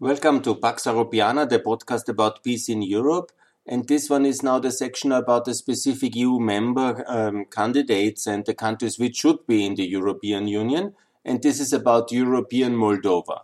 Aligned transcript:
Welcome 0.00 0.42
to 0.42 0.56
Pax 0.56 0.86
Europiana, 0.86 1.48
the 1.48 1.60
podcast 1.60 2.08
about 2.08 2.42
peace 2.42 2.68
in 2.68 2.82
Europe. 2.82 3.30
And 3.64 3.86
this 3.86 4.10
one 4.10 4.26
is 4.26 4.42
now 4.42 4.58
the 4.58 4.72
section 4.72 5.12
about 5.12 5.44
the 5.44 5.54
specific 5.54 6.16
EU 6.16 6.40
member 6.40 7.04
um, 7.06 7.44
candidates 7.44 8.26
and 8.26 8.44
the 8.44 8.54
countries 8.54 8.98
which 8.98 9.18
should 9.18 9.46
be 9.46 9.64
in 9.64 9.76
the 9.76 9.86
European 9.86 10.48
Union. 10.48 10.94
And 11.24 11.40
this 11.40 11.60
is 11.60 11.72
about 11.72 12.10
European 12.10 12.74
Moldova, 12.74 13.42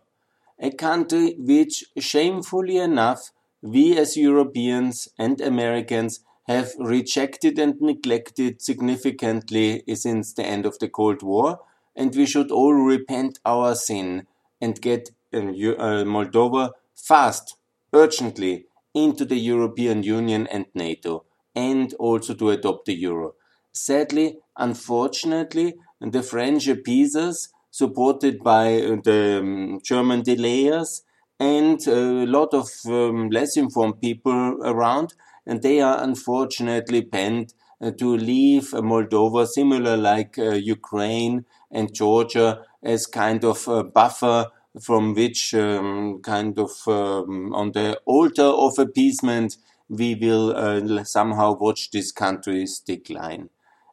a 0.58 0.72
country 0.72 1.36
which, 1.38 1.84
shamefully 1.96 2.78
enough, 2.78 3.30
we 3.62 3.96
as 3.96 4.16
Europeans 4.16 5.08
and 5.16 5.40
Americans 5.40 6.18
have 6.48 6.72
rejected 6.80 7.60
and 7.60 7.80
neglected 7.80 8.60
significantly 8.60 9.84
since 9.94 10.32
the 10.32 10.44
end 10.44 10.66
of 10.66 10.80
the 10.80 10.88
Cold 10.88 11.22
War. 11.22 11.60
And 11.94 12.12
we 12.12 12.26
should 12.26 12.50
all 12.50 12.74
repent 12.74 13.38
our 13.44 13.76
sin 13.76 14.26
and 14.60 14.80
get 14.80 15.10
uh, 15.32 16.04
Moldova 16.04 16.70
fast, 16.94 17.56
urgently 17.92 18.66
into 18.94 19.24
the 19.24 19.38
European 19.38 20.02
Union 20.02 20.46
and 20.48 20.66
NATO, 20.74 21.24
and 21.54 21.94
also 21.94 22.34
to 22.34 22.50
adopt 22.50 22.86
the 22.86 22.94
euro. 22.94 23.34
Sadly, 23.72 24.38
unfortunately, 24.56 25.74
the 26.00 26.22
French 26.22 26.66
appeasers, 26.66 27.48
supported 27.70 28.42
by 28.42 28.82
uh, 28.82 28.96
the 29.04 29.38
um, 29.40 29.80
German 29.84 30.22
delayers 30.22 31.02
and 31.38 31.86
a 31.86 32.26
lot 32.26 32.52
of 32.52 32.68
um, 32.86 33.30
less 33.30 33.56
informed 33.56 34.00
people 34.00 34.58
around, 34.62 35.14
and 35.46 35.62
they 35.62 35.80
are 35.80 36.02
unfortunately 36.02 37.00
bent 37.00 37.54
uh, 37.80 37.90
to 37.92 38.16
leave 38.16 38.70
Moldova, 38.72 39.46
similar 39.46 39.96
like 39.96 40.38
uh, 40.38 40.50
Ukraine 40.50 41.46
and 41.70 41.94
Georgia, 41.94 42.62
as 42.82 43.06
kind 43.06 43.44
of 43.44 43.66
a 43.68 43.84
buffer 43.84 44.50
from 44.80 45.14
which 45.14 45.54
um, 45.54 46.20
kind 46.22 46.58
of 46.58 46.70
um, 46.86 47.52
on 47.54 47.72
the 47.72 47.98
altar 48.06 48.42
of 48.42 48.78
appeasement 48.78 49.56
we 49.88 50.14
will 50.14 50.56
uh, 50.56 51.04
somehow 51.04 51.56
watch 51.58 51.90
this 51.90 52.12
country's 52.12 52.78
decline. 52.78 53.50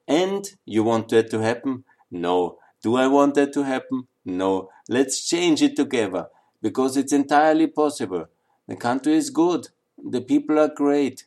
And 0.08 0.50
you 0.66 0.84
want 0.84 1.09
that 1.09 1.31
to 1.31 1.39
happen? 1.39 1.84
No. 2.11 2.59
Do 2.84 2.95
I 2.95 3.08
want 3.08 3.34
that 3.36 3.52
to 3.53 3.64
happen? 3.64 4.08
No. 4.23 4.69
Let's 4.88 5.28
change 5.28 5.61
it 5.64 5.75
together 5.75 6.28
because 6.61 6.95
it's 6.95 7.12
entirely 7.12 7.67
possible. 7.67 8.28
The 8.67 8.75
country 8.75 9.16
is 9.16 9.31
good. 9.31 9.69
The 9.97 10.22
people 10.22 10.59
are 10.59 10.72
great. 10.73 11.25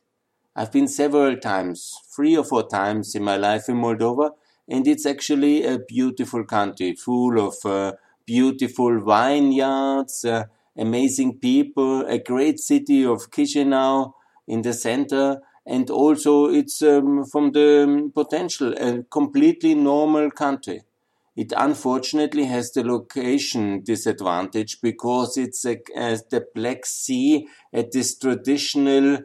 I've 0.54 0.72
been 0.72 0.88
several 0.88 1.36
times, 1.36 1.96
three 2.14 2.36
or 2.36 2.44
four 2.44 2.68
times 2.68 3.14
in 3.14 3.24
my 3.24 3.36
life 3.36 3.68
in 3.68 3.76
Moldova, 3.76 4.32
and 4.68 4.86
it's 4.86 5.06
actually 5.06 5.64
a 5.64 5.78
beautiful 5.78 6.44
country 6.44 6.94
full 6.94 7.40
of 7.40 7.54
uh, 7.64 7.92
beautiful 8.30 9.00
vineyards, 9.00 10.24
uh, 10.24 10.44
amazing 10.76 11.36
people, 11.40 12.06
a 12.06 12.16
great 12.16 12.60
city 12.60 13.04
of 13.04 13.28
Chisinau 13.32 14.12
in 14.46 14.62
the 14.62 14.72
center, 14.72 15.40
and 15.66 15.90
also 15.90 16.46
it's 16.46 16.80
um, 16.80 17.24
from 17.24 17.50
the 17.50 18.08
potential 18.14 18.72
a 18.74 19.02
completely 19.10 19.74
normal 19.74 20.30
country. 20.30 20.82
It 21.34 21.52
unfortunately 21.56 22.44
has 22.44 22.70
the 22.70 22.84
location 22.84 23.82
disadvantage 23.82 24.80
because 24.80 25.36
it's 25.36 25.64
a, 25.64 25.78
the 26.30 26.46
Black 26.54 26.86
Sea 26.86 27.48
at 27.72 27.90
this 27.90 28.16
traditional 28.16 29.18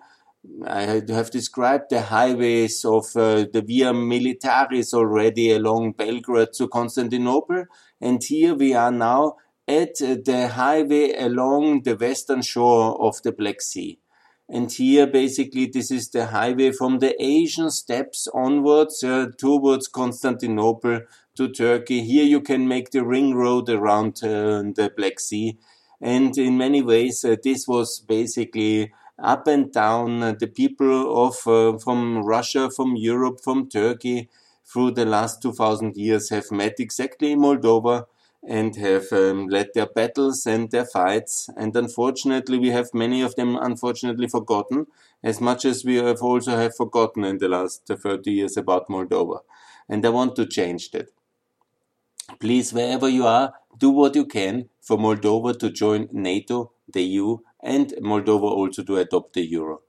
I 0.68 1.02
have 1.08 1.32
described 1.32 1.86
the 1.90 2.02
highways 2.02 2.84
of 2.86 3.06
uh, 3.16 3.46
the 3.52 3.64
Via 3.66 3.94
Militaris 3.94 4.94
already 4.94 5.52
along 5.52 5.94
Belgrade 5.94 6.54
to 6.54 6.68
Constantinople. 6.68 7.66
And 8.02 8.24
here 8.24 8.56
we 8.56 8.74
are 8.74 8.92
now 8.92 9.36
at 9.68 9.96
the 9.96 10.52
highway 10.54 11.14
along 11.18 11.84
the 11.84 11.96
western 11.96 12.42
shore 12.42 13.02
of 13.02 13.22
the 13.24 13.32
Black 13.32 13.62
Sea. 13.62 14.00
And 14.48 14.72
here, 14.72 15.08
basically, 15.08 15.66
this 15.66 15.90
is 15.90 16.10
the 16.10 16.28
highway 16.28 16.72
from 16.72 17.00
the 17.00 17.16
Asian 17.22 17.72
steppes 17.72 18.28
onwards 18.34 19.04
uh, 19.04 19.28
towards 19.40 19.88
Constantinople 19.88 21.02
to 21.36 21.50
Turkey. 21.50 22.04
Here 22.04 22.26
you 22.26 22.42
can 22.42 22.68
make 22.68 22.92
the 22.92 23.04
ring 23.04 23.34
road 23.34 23.70
around 23.70 24.24
uh, 24.24 24.62
the 24.76 24.92
Black 24.96 25.20
Sea. 25.20 25.58
And 26.00 26.38
in 26.38 26.58
many 26.58 26.84
ways, 26.84 27.26
uh, 27.26 27.38
this 27.44 27.68
was 27.68 28.00
basically 28.08 28.94
up 29.18 29.48
and 29.48 29.72
down 29.72 30.22
uh, 30.22 30.34
the 30.34 30.48
people 30.48 31.26
of 31.26 31.48
uh, 31.48 31.78
from 31.78 32.24
Russia, 32.24 32.70
from 32.70 32.96
Europe, 32.96 33.40
from 33.42 33.70
Turkey 33.70 34.30
through 34.66 34.92
the 34.92 35.06
last 35.06 35.42
2000 35.42 35.96
years 35.96 36.30
have 36.30 36.52
met 36.52 36.80
exactly 36.80 37.32
in 37.32 37.40
Moldova 37.40 38.06
and 38.48 38.76
have 38.76 39.12
um, 39.12 39.48
led 39.48 39.70
their 39.74 39.88
battles 39.88 40.46
and 40.46 40.70
their 40.72 40.86
fights. 40.86 41.50
And 41.56 41.76
unfortunately, 41.76 42.60
we 42.60 42.70
have 42.70 42.94
many 42.94 43.22
of 43.22 43.36
them 43.36 43.56
unfortunately 43.56 44.28
forgotten, 44.28 44.88
as 45.24 45.42
much 45.42 45.66
as 45.66 45.84
we 45.84 45.96
have 45.96 46.22
also 46.22 46.56
have 46.58 46.76
forgotten 46.76 47.24
in 47.24 47.40
the 47.40 47.50
last 47.50 47.88
30 47.88 48.32
years 48.32 48.58
about 48.58 48.88
Moldova. 48.88 49.40
And 49.90 50.06
I 50.06 50.10
want 50.10 50.36
to 50.36 50.46
change 50.46 50.92
that. 50.92 51.10
Please, 52.40 52.74
wherever 52.74 53.08
you 53.08 53.26
are, 53.26 53.54
do 53.78 53.90
what 53.90 54.16
you 54.16 54.26
can 54.26 54.70
for 54.82 54.98
Moldova 54.98 55.58
to 55.60 55.70
join 55.70 56.10
NATO, 56.12 56.72
the 56.92 57.04
EU, 57.04 57.38
and 57.66 57.94
Moldova 58.02 58.50
also 58.60 58.84
to 58.84 58.98
adopt 58.98 59.34
the 59.34 59.46
euro. 59.46 59.82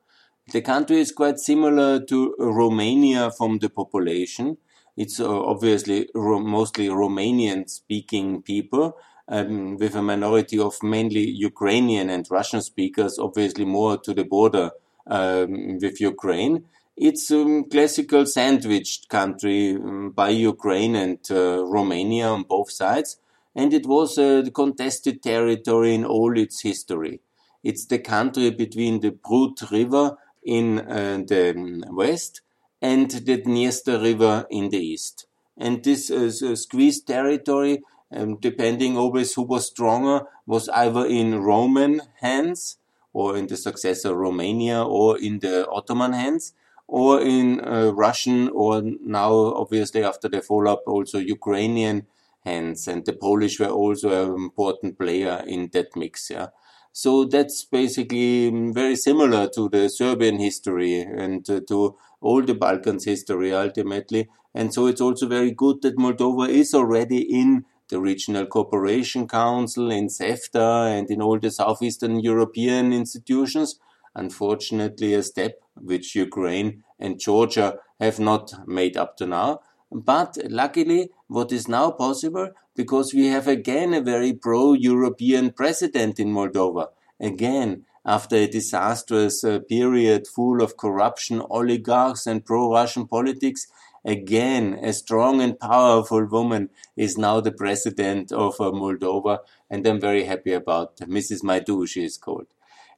The 0.53 0.63
country 0.63 1.01
is 1.01 1.13
quite 1.13 1.39
similar 1.39 2.05
to 2.05 2.35
Romania 2.39 3.31
from 3.31 3.59
the 3.59 3.69
population. 3.69 4.57
It's 4.97 5.21
uh, 5.21 5.29
obviously 5.53 6.09
ro 6.15 6.41
mostly 6.41 6.89
Romanian 6.89 7.69
speaking 7.69 8.43
people, 8.43 8.97
um, 9.29 9.77
with 9.77 9.95
a 9.95 10.03
minority 10.03 10.59
of 10.59 10.83
mainly 10.83 11.29
Ukrainian 11.51 12.09
and 12.11 12.27
Russian 12.31 12.63
speakers, 12.63 13.19
obviously 13.19 13.65
more 13.65 13.99
to 13.99 14.15
the 14.15 14.25
border 14.25 14.71
um, 15.07 15.79
with 15.83 16.01
Ukraine. 16.01 16.65
It's 16.97 17.31
a 17.31 17.43
um, 17.43 17.65
classical 17.69 18.25
sandwiched 18.25 19.11
country 19.11 19.75
um, 19.75 20.13
by 20.13 20.31
Ukraine 20.31 20.95
and 20.97 21.19
uh, 21.31 21.65
Romania 21.65 22.29
on 22.29 22.45
both 22.45 22.71
sides, 22.71 23.19
and 23.55 23.75
it 23.75 23.85
was 23.87 24.17
a 24.17 24.51
contested 24.51 25.23
territory 25.23 25.95
in 25.95 26.05
all 26.05 26.39
its 26.39 26.63
history. 26.63 27.21
It's 27.69 27.87
the 27.87 27.99
country 27.99 28.51
between 28.51 29.01
the 29.01 29.11
Prut 29.11 29.59
River 29.73 30.17
in 30.45 30.79
uh, 30.79 31.19
the 31.27 31.83
west 31.91 32.43
and 32.81 33.11
the 33.11 33.43
Dniester 33.43 34.01
River 34.01 34.47
in 34.51 34.69
the 34.71 34.79
east. 34.79 35.27
And 35.59 35.83
this 35.83 36.11
uh, 36.11 36.55
squeezed 36.55 37.09
territory, 37.09 37.83
um, 38.13 38.37
depending 38.49 38.97
always 38.97 39.35
who 39.35 39.43
was 39.43 39.67
stronger, 39.67 40.27
was 40.47 40.69
either 40.69 41.05
in 41.07 41.41
Roman 41.41 42.03
hands 42.21 42.79
or 43.13 43.37
in 43.37 43.49
the 43.49 43.57
successor 43.57 44.15
Romania 44.15 44.85
or 44.85 45.19
in 45.19 45.41
the 45.41 45.67
Ottoman 45.69 46.13
hands 46.13 46.53
or 46.87 47.21
in 47.21 47.61
uh, 47.61 47.91
Russian 47.93 48.49
or 48.51 48.83
now 49.19 49.33
obviously 49.33 50.05
after 50.05 50.29
the 50.29 50.41
fall 50.41 50.69
up 50.69 50.83
also 50.87 51.19
Ukrainian 51.19 52.07
hands 52.45 52.87
and 52.87 53.05
the 53.05 53.13
Polish 53.13 53.59
were 53.59 53.75
also 53.83 54.09
an 54.23 54.45
important 54.45 54.99
player 54.99 55.43
in 55.47 55.71
that 55.73 55.97
mix. 55.97 56.31
Yeah. 56.31 56.49
So 56.97 57.27
that's 57.27 57.63
basically 57.63 58.51
mm, 58.51 58.73
very 58.73 58.97
similar 58.97 59.51
to 59.51 59.69
the 59.69 59.91
Serbian 59.91 60.39
history 60.39 61.03
and 61.03 61.45
to 61.45 61.95
all 62.23 62.43
the 62.43 62.55
Balkans 62.55 63.05
history 63.05 63.53
ultimately. 63.53 64.29
And 64.55 64.73
so 64.73 64.87
it's 64.87 65.03
also 65.03 65.29
very 65.29 65.51
good 65.51 65.83
that 65.83 65.99
Moldova 65.99 66.49
is 66.49 66.73
already 66.73 67.21
in 67.21 67.67
the 67.91 68.01
Regional 68.01 68.47
Cooperation 68.47 69.29
Council, 69.29 69.91
in 69.91 70.07
CEFTA, 70.09 70.99
and 70.99 71.11
in 71.11 71.21
all 71.21 71.39
the 71.39 71.51
Southeastern 71.51 72.21
European 72.21 72.95
institutions. 72.95 73.79
Unfortunately, 74.15 75.13
a 75.13 75.23
step 75.23 75.61
which 75.75 76.15
Ukraine 76.15 76.83
and 76.99 77.21
Georgia 77.21 77.77
have 78.01 78.19
not 78.19 78.67
made 78.67 78.97
up 78.97 79.19
to 79.19 79.27
now. 79.27 79.61
But 79.93 80.39
luckily, 80.49 81.11
what 81.29 81.53
is 81.53 81.69
now 81.69 81.91
possible, 81.91 82.53
because 82.77 83.15
we 83.15 83.27
have 83.27 83.49
again 83.49 83.95
a 83.95 84.01
very 84.01 84.33
pro-European 84.33 85.51
president 85.53 86.21
in 86.21 86.29
Moldova. 86.33 86.89
Again, 87.19 87.85
after 88.05 88.37
a 88.37 88.47
disastrous 88.47 89.43
uh, 89.43 89.59
period 89.69 90.27
full 90.29 90.63
of 90.63 90.77
corruption, 90.77 91.43
oligarchs 91.51 92.27
and 92.27 92.45
pro-Russian 92.45 93.09
politics, 93.09 93.67
again, 94.05 94.79
a 94.83 94.93
strong 94.93 95.41
and 95.41 95.59
powerful 95.59 96.25
woman 96.27 96.71
is 96.97 97.19
now 97.19 97.41
the 97.41 97.51
president 97.51 98.31
of 98.31 98.61
uh, 98.61 98.71
Moldova, 98.71 99.39
and 99.69 99.85
I'm 99.87 100.01
very 100.01 100.25
happy 100.25 100.53
about 100.53 100.99
Mrs. 100.99 101.43
Maidu, 101.43 101.89
she 101.89 102.05
is 102.05 102.17
called. 102.17 102.47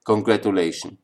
Congratulations. 0.04 0.98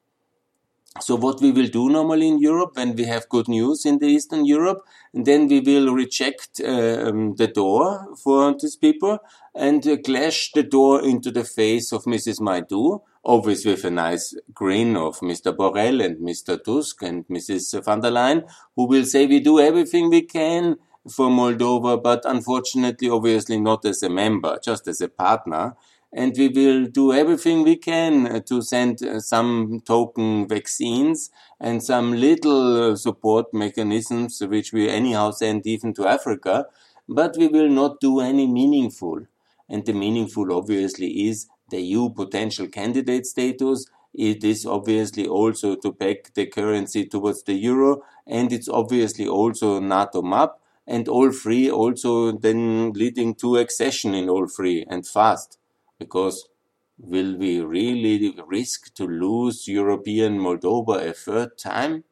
So 1.00 1.17
what 1.17 1.41
we 1.41 1.50
will 1.50 1.67
do 1.67 1.88
normally 1.88 2.29
in 2.29 2.38
Europe 2.38 2.76
when 2.76 2.94
we 2.94 3.02
have 3.06 3.29
good 3.29 3.49
news 3.49 3.85
in 3.85 3.99
the 3.99 4.06
Eastern 4.06 4.44
Europe, 4.44 4.87
then 5.12 5.49
we 5.49 5.58
will 5.58 5.93
reject 5.93 6.61
uh, 6.61 7.08
um, 7.08 7.35
the 7.35 7.49
door 7.49 8.14
for 8.17 8.55
these 8.56 8.76
people 8.76 9.19
and 9.56 9.85
uh, 9.88 9.96
clash 9.96 10.52
the 10.52 10.62
door 10.62 11.02
into 11.02 11.32
the 11.32 11.43
face 11.43 11.91
of 11.91 12.05
Mrs. 12.05 12.38
Maidu, 12.38 13.00
always 13.25 13.67
with 13.67 13.85
a 13.85 13.91
nice 13.91 14.37
grin 14.55 14.96
of 14.96 15.19
Mr. 15.19 15.52
Borrell 15.52 16.05
and 16.05 16.19
Mr. 16.19 16.62
Tusk 16.62 17.02
and 17.02 17.26
Mrs. 17.26 17.85
von 17.85 18.00
der 18.00 18.12
Leyen, 18.12 18.44
who 18.76 18.87
will 18.87 19.05
say 19.05 19.26
we 19.26 19.41
do 19.41 19.58
everything 19.58 20.11
we 20.11 20.23
can 20.23 20.76
for 21.11 21.29
Moldova, 21.29 22.00
but 22.00 22.23
unfortunately, 22.25 23.11
obviously 23.11 23.58
not 23.58 23.85
as 23.85 24.05
a 24.05 24.08
member, 24.08 24.61
just 24.62 24.87
as 24.87 25.00
a 25.00 25.08
partner 25.08 25.75
and 26.17 26.37
we 26.39 26.49
will 26.49 26.87
do 26.87 27.13
everything 27.13 27.65
we 27.65 27.77
can 27.77 28.27
uh, 28.27 28.41
to 28.41 28.63
send 28.63 29.03
uh, 29.03 29.19
some 29.19 29.83
token 29.85 30.47
vaccines 30.47 31.31
and 31.61 31.83
some 31.83 32.13
little 32.13 32.93
uh, 32.93 32.97
support 32.97 33.53
mechanisms, 33.53 34.41
which 34.41 34.73
we 34.73 34.89
anyhow 34.89 35.33
send 35.33 35.67
even 35.67 35.93
to 35.93 36.07
Africa, 36.07 36.67
but 37.09 37.37
we 37.37 37.49
will 37.49 37.69
not 37.69 38.01
do 38.01 38.21
any 38.21 38.47
meaningful. 38.47 39.27
And 39.69 39.85
the 39.85 39.93
meaningful 39.93 40.53
obviously 40.53 41.29
is 41.29 41.49
the 41.71 41.83
EU 41.83 42.11
potential 42.11 42.69
candidate 42.69 43.27
status. 43.27 43.87
It 44.15 44.45
is 44.45 44.65
obviously 44.65 45.27
also 45.27 45.75
to 45.75 45.93
peg 45.93 46.33
the 46.35 46.47
currency 46.47 47.07
towards 47.07 47.43
the 47.43 47.55
euro, 47.55 48.03
and 48.25 48.53
it's 48.53 48.69
obviously 48.69 49.27
also 49.27 49.81
NATO 49.81 50.23
map, 50.23 50.61
and 50.87 51.09
all 51.09 51.33
three 51.33 51.69
also 51.69 52.31
then 52.31 52.93
leading 52.93 53.35
to 53.37 53.57
accession 53.57 54.15
in 54.15 54.29
all 54.29 54.47
three 54.47 54.85
and 54.89 55.05
fast. 55.05 55.59
Because 55.99 56.49
will 56.99 57.37
we 57.37 57.61
really 57.61 58.35
risk 58.46 58.94
to 58.94 59.06
lose 59.06 59.69
European 59.69 60.38
Moldova 60.38 61.08
a 61.08 61.12
third 61.12 61.58
time? 61.58 62.05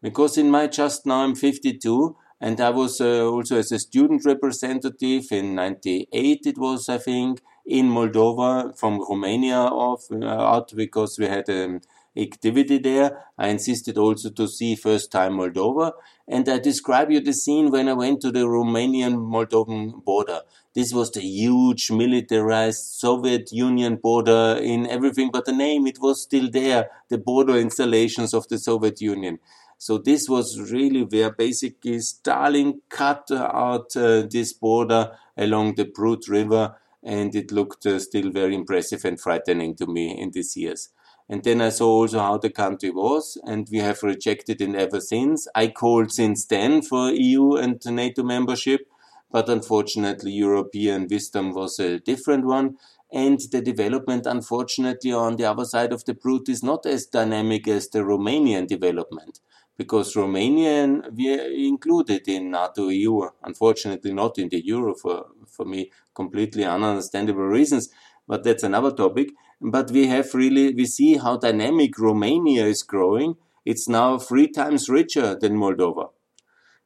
Because 0.00 0.38
in 0.38 0.50
my 0.50 0.66
just 0.66 1.06
now 1.06 1.24
I'm 1.24 1.34
52 1.34 2.16
and 2.40 2.60
I 2.60 2.70
was 2.70 3.00
uh, 3.00 3.24
also 3.26 3.58
as 3.58 3.72
a 3.72 3.78
student 3.78 4.24
representative 4.24 5.26
in 5.32 5.54
98 5.56 6.46
it 6.46 6.58
was 6.58 6.88
I 6.88 6.98
think 6.98 7.40
in 7.66 7.86
Moldova 7.90 8.78
from 8.78 8.98
Romania 9.00 9.58
off, 9.58 10.04
uh, 10.10 10.24
out 10.26 10.72
because 10.74 11.18
we 11.18 11.26
had 11.26 11.48
a 11.48 11.64
um, 11.64 11.80
activity 12.18 12.78
there. 12.78 13.24
I 13.38 13.48
insisted 13.48 13.96
also 13.96 14.30
to 14.30 14.48
see 14.48 14.74
first 14.74 15.12
time 15.12 15.34
Moldova. 15.34 15.92
And 16.26 16.48
I 16.48 16.58
describe 16.58 17.10
you 17.10 17.20
the 17.20 17.32
scene 17.32 17.70
when 17.70 17.88
I 17.88 17.92
went 17.94 18.20
to 18.22 18.30
the 18.30 18.40
Romanian 18.40 19.16
Moldovan 19.16 20.04
border. 20.04 20.40
This 20.74 20.92
was 20.92 21.10
the 21.10 21.20
huge 21.20 21.90
militarized 21.90 22.84
Soviet 22.84 23.50
Union 23.52 23.96
border 23.96 24.58
in 24.60 24.86
everything 24.86 25.30
but 25.32 25.44
the 25.44 25.52
name. 25.52 25.86
It 25.86 25.98
was 26.00 26.22
still 26.22 26.50
there, 26.50 26.90
the 27.08 27.18
border 27.18 27.56
installations 27.56 28.34
of 28.34 28.48
the 28.48 28.58
Soviet 28.58 29.00
Union. 29.00 29.38
So 29.78 29.96
this 29.96 30.28
was 30.28 30.70
really 30.72 31.04
where 31.04 31.30
basically 31.30 32.00
Stalin 32.00 32.82
cut 32.88 33.30
out 33.30 33.96
uh, 33.96 34.22
this 34.22 34.52
border 34.52 35.16
along 35.36 35.76
the 35.76 35.84
Prut 35.84 36.28
River 36.28 36.76
and 37.02 37.34
it 37.34 37.52
looked 37.52 37.86
uh, 37.86 37.98
still 38.00 38.30
very 38.30 38.54
impressive 38.54 39.04
and 39.04 39.20
frightening 39.20 39.76
to 39.76 39.86
me 39.86 40.20
in 40.20 40.32
these 40.32 40.56
years. 40.56 40.90
And 41.28 41.44
then 41.44 41.60
I 41.60 41.68
saw 41.68 41.88
also 41.88 42.20
how 42.20 42.38
the 42.38 42.50
country 42.50 42.90
was, 42.90 43.36
and 43.44 43.68
we 43.70 43.78
have 43.78 44.02
rejected 44.02 44.60
it 44.60 44.74
ever 44.74 45.00
since. 45.00 45.46
I 45.54 45.68
called 45.68 46.10
since 46.10 46.46
then 46.46 46.80
for 46.80 47.10
EU 47.10 47.54
and 47.56 47.80
NATO 47.84 48.22
membership, 48.22 48.88
but 49.30 49.48
unfortunately, 49.48 50.32
European 50.32 51.06
wisdom 51.08 51.52
was 51.52 51.78
a 51.78 51.98
different 51.98 52.46
one. 52.46 52.76
And 53.12 53.38
the 53.52 53.60
development, 53.60 54.26
unfortunately, 54.26 55.12
on 55.12 55.36
the 55.36 55.44
other 55.44 55.64
side 55.64 55.92
of 55.92 56.04
the 56.04 56.14
Prut 56.14 56.48
is 56.48 56.62
not 56.62 56.86
as 56.86 57.06
dynamic 57.06 57.68
as 57.68 57.88
the 57.88 58.00
Romanian 58.00 58.66
development 58.66 59.40
because 59.78 60.14
Romanian 60.14 61.14
we 61.14 61.66
included 61.68 62.26
in 62.26 62.50
NATO 62.50 62.88
EU, 62.88 63.30
unfortunately 63.42 64.12
not 64.12 64.36
in 64.36 64.48
the 64.48 64.62
euro 64.66 64.94
for, 64.94 65.26
for 65.46 65.64
me, 65.64 65.90
completely 66.14 66.64
ununderstandable 66.64 67.48
reasons, 67.48 67.88
but 68.26 68.42
that's 68.42 68.64
another 68.64 68.90
topic. 68.90 69.28
But 69.60 69.90
we 69.90 70.06
have 70.06 70.34
really, 70.34 70.74
we 70.74 70.86
see 70.86 71.16
how 71.16 71.36
dynamic 71.36 71.98
Romania 71.98 72.66
is 72.66 72.82
growing. 72.82 73.36
It's 73.64 73.88
now 73.88 74.18
three 74.18 74.48
times 74.48 74.88
richer 74.88 75.34
than 75.34 75.56
Moldova. 75.56 76.10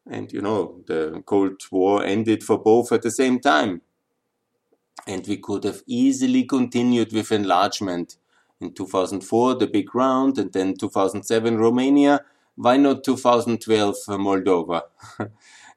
And 0.06 0.32
you 0.32 0.40
know, 0.40 0.82
the 0.86 1.22
Cold 1.26 1.62
War 1.70 2.04
ended 2.04 2.42
for 2.42 2.58
both 2.58 2.92
at 2.92 3.02
the 3.02 3.10
same 3.10 3.40
time. 3.40 3.82
And 5.06 5.26
we 5.26 5.36
could 5.36 5.64
have 5.64 5.82
easily 5.86 6.44
continued 6.44 7.12
with 7.12 7.32
enlargement. 7.32 8.16
In 8.60 8.72
2004, 8.72 9.56
the 9.56 9.66
big 9.66 9.92
round, 9.94 10.38
and 10.38 10.52
then 10.52 10.76
2007, 10.76 11.58
Romania 11.58 12.24
why 12.56 12.76
not 12.76 13.02
2012 13.04 13.94
uh, 14.08 14.16
Moldova? 14.18 14.82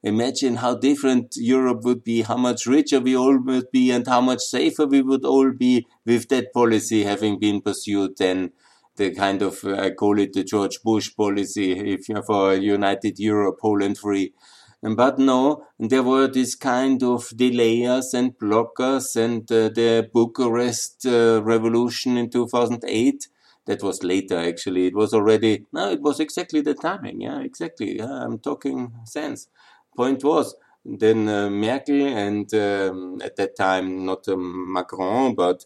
Imagine 0.03 0.55
how 0.57 0.75
different 0.75 1.35
Europe 1.35 1.83
would 1.83 2.03
be, 2.03 2.21
how 2.21 2.37
much 2.37 2.65
richer 2.65 2.99
we 2.99 3.15
all 3.15 3.37
would 3.39 3.71
be, 3.71 3.91
and 3.91 4.07
how 4.07 4.21
much 4.21 4.41
safer 4.41 4.85
we 4.85 5.01
would 5.01 5.25
all 5.25 5.51
be 5.51 5.85
with 6.05 6.29
that 6.29 6.53
policy 6.53 7.03
having 7.03 7.39
been 7.39 7.61
pursued 7.61 8.17
than 8.17 8.51
the 8.97 9.13
kind 9.13 9.41
of, 9.41 9.63
I 9.65 9.91
call 9.91 10.19
it 10.19 10.33
the 10.33 10.43
George 10.43 10.81
Bush 10.83 11.13
policy, 11.15 11.71
if 11.93 12.07
you 12.07 12.15
have 12.15 12.29
a 12.29 12.57
United 12.61 13.19
Europe, 13.19 13.59
Poland 13.61 13.97
free. 13.97 14.33
But 14.81 15.17
no, 15.17 15.65
there 15.79 16.03
were 16.03 16.27
this 16.27 16.53
kind 16.55 17.01
of 17.01 17.29
delayers 17.29 18.13
and 18.13 18.37
blockers, 18.37 19.15
and 19.15 19.41
uh, 19.51 19.69
the 19.69 20.09
Bucharest 20.13 21.05
uh, 21.07 21.41
revolution 21.43 22.17
in 22.17 22.29
2008 22.29 23.27
that 23.65 23.81
was 23.81 24.03
later 24.03 24.37
actually. 24.37 24.85
It 24.85 24.95
was 24.95 25.11
already, 25.13 25.65
no, 25.73 25.89
it 25.89 26.01
was 26.01 26.19
exactly 26.19 26.61
the 26.61 26.75
timing. 26.75 27.21
Yeah, 27.21 27.39
exactly. 27.39 27.97
Yeah, 27.97 28.11
I'm 28.23 28.37
talking 28.37 28.93
sense. 29.05 29.47
Point 29.95 30.23
was, 30.23 30.55
then 30.85 31.27
uh, 31.27 31.49
Merkel 31.49 32.07
and 32.07 32.53
um, 32.53 33.21
at 33.23 33.35
that 33.37 33.55
time 33.55 34.05
not 34.05 34.27
um, 34.27 34.71
Macron 34.71 35.33
but 35.35 35.65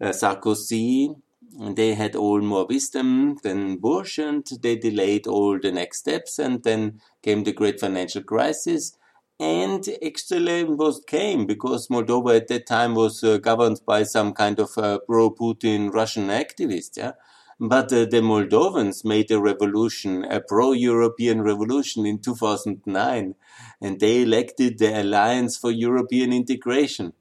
uh, 0.00 0.08
Sarkozy, 0.08 1.14
they 1.58 1.94
had 1.94 2.16
all 2.16 2.40
more 2.40 2.66
wisdom 2.66 3.36
than 3.42 3.78
Bush 3.78 4.18
and 4.18 4.44
they 4.62 4.76
delayed 4.76 5.26
all 5.26 5.58
the 5.58 5.72
next 5.72 5.98
steps 5.98 6.38
and 6.38 6.62
then 6.64 7.00
came 7.22 7.44
the 7.44 7.52
great 7.52 7.80
financial 7.80 8.22
crisis. 8.22 8.96
And 9.38 9.86
actually 10.04 10.64
was 10.64 11.02
came 11.06 11.46
because 11.46 11.88
Moldova 11.88 12.36
at 12.36 12.48
that 12.48 12.66
time 12.66 12.94
was 12.94 13.22
uh, 13.22 13.36
governed 13.36 13.80
by 13.86 14.02
some 14.02 14.32
kind 14.32 14.58
of 14.58 14.70
uh, 14.78 14.98
pro-Putin 15.06 15.92
Russian 15.92 16.28
activist, 16.28 16.96
yeah. 16.96 17.12
But 17.58 17.90
uh, 17.90 18.04
the 18.04 18.20
Moldovans 18.20 19.02
made 19.04 19.30
a 19.30 19.40
revolution, 19.40 20.24
a 20.24 20.40
pro-European 20.40 21.40
revolution 21.40 22.04
in 22.04 22.18
2009, 22.18 23.34
and 23.80 24.00
they 24.00 24.22
elected 24.22 24.78
the 24.78 25.00
Alliance 25.00 25.56
for 25.56 25.70
European 25.70 26.34
Integration. 26.34 27.14